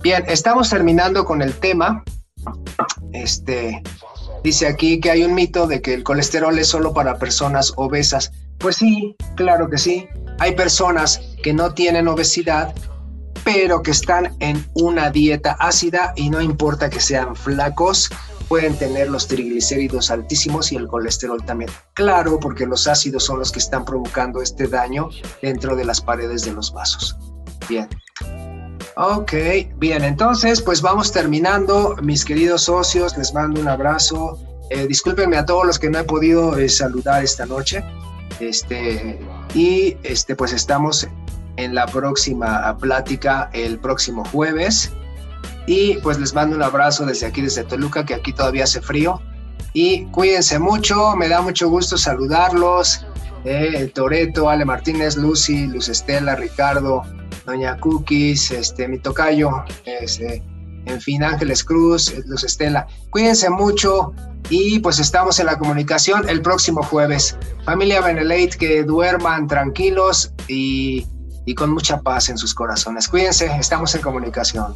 [0.02, 2.04] Bien, estamos terminando con el tema.
[3.14, 3.82] Este,
[4.44, 8.32] dice aquí que hay un mito de que el colesterol es solo para personas obesas.
[8.58, 10.08] Pues sí, claro que sí.
[10.40, 12.74] Hay personas que no tienen obesidad
[13.44, 18.10] pero que están en una dieta ácida y no importa que sean flacos,
[18.48, 21.72] pueden tener los triglicéridos altísimos y el colesterol también.
[21.94, 25.10] Claro, porque los ácidos son los que están provocando este daño
[25.42, 27.18] dentro de las paredes de los vasos.
[27.68, 27.88] Bien.
[28.98, 29.34] Ok,
[29.78, 34.38] bien, entonces pues vamos terminando, mis queridos socios, les mando un abrazo.
[34.70, 37.84] Eh, discúlpenme a todos los que no he podido eh, saludar esta noche.
[38.40, 39.20] Este,
[39.54, 41.08] y este, pues estamos
[41.58, 44.92] en la próxima plática el próximo jueves.
[45.68, 49.22] Y pues les mando un abrazo desde aquí, desde Toluca, que aquí todavía hace frío.
[49.74, 53.06] Y cuídense mucho, me da mucho gusto saludarlos.
[53.46, 57.04] Eh, Toreto, Ale Martínez, Lucy, Luz Estela, Ricardo,
[57.52, 59.52] Doña Cookies, este, mi tocayo,
[59.86, 60.42] este,
[60.86, 62.88] en fin, Ángeles Cruz, Luz Estela.
[63.10, 64.14] Cuídense mucho
[64.50, 67.38] y pues estamos en la comunicación el próximo jueves.
[67.66, 71.06] Familia Benelate, que duerman tranquilos y
[71.46, 73.08] y con mucha paz en sus corazones.
[73.08, 74.76] Cuídense, estamos en comunicación.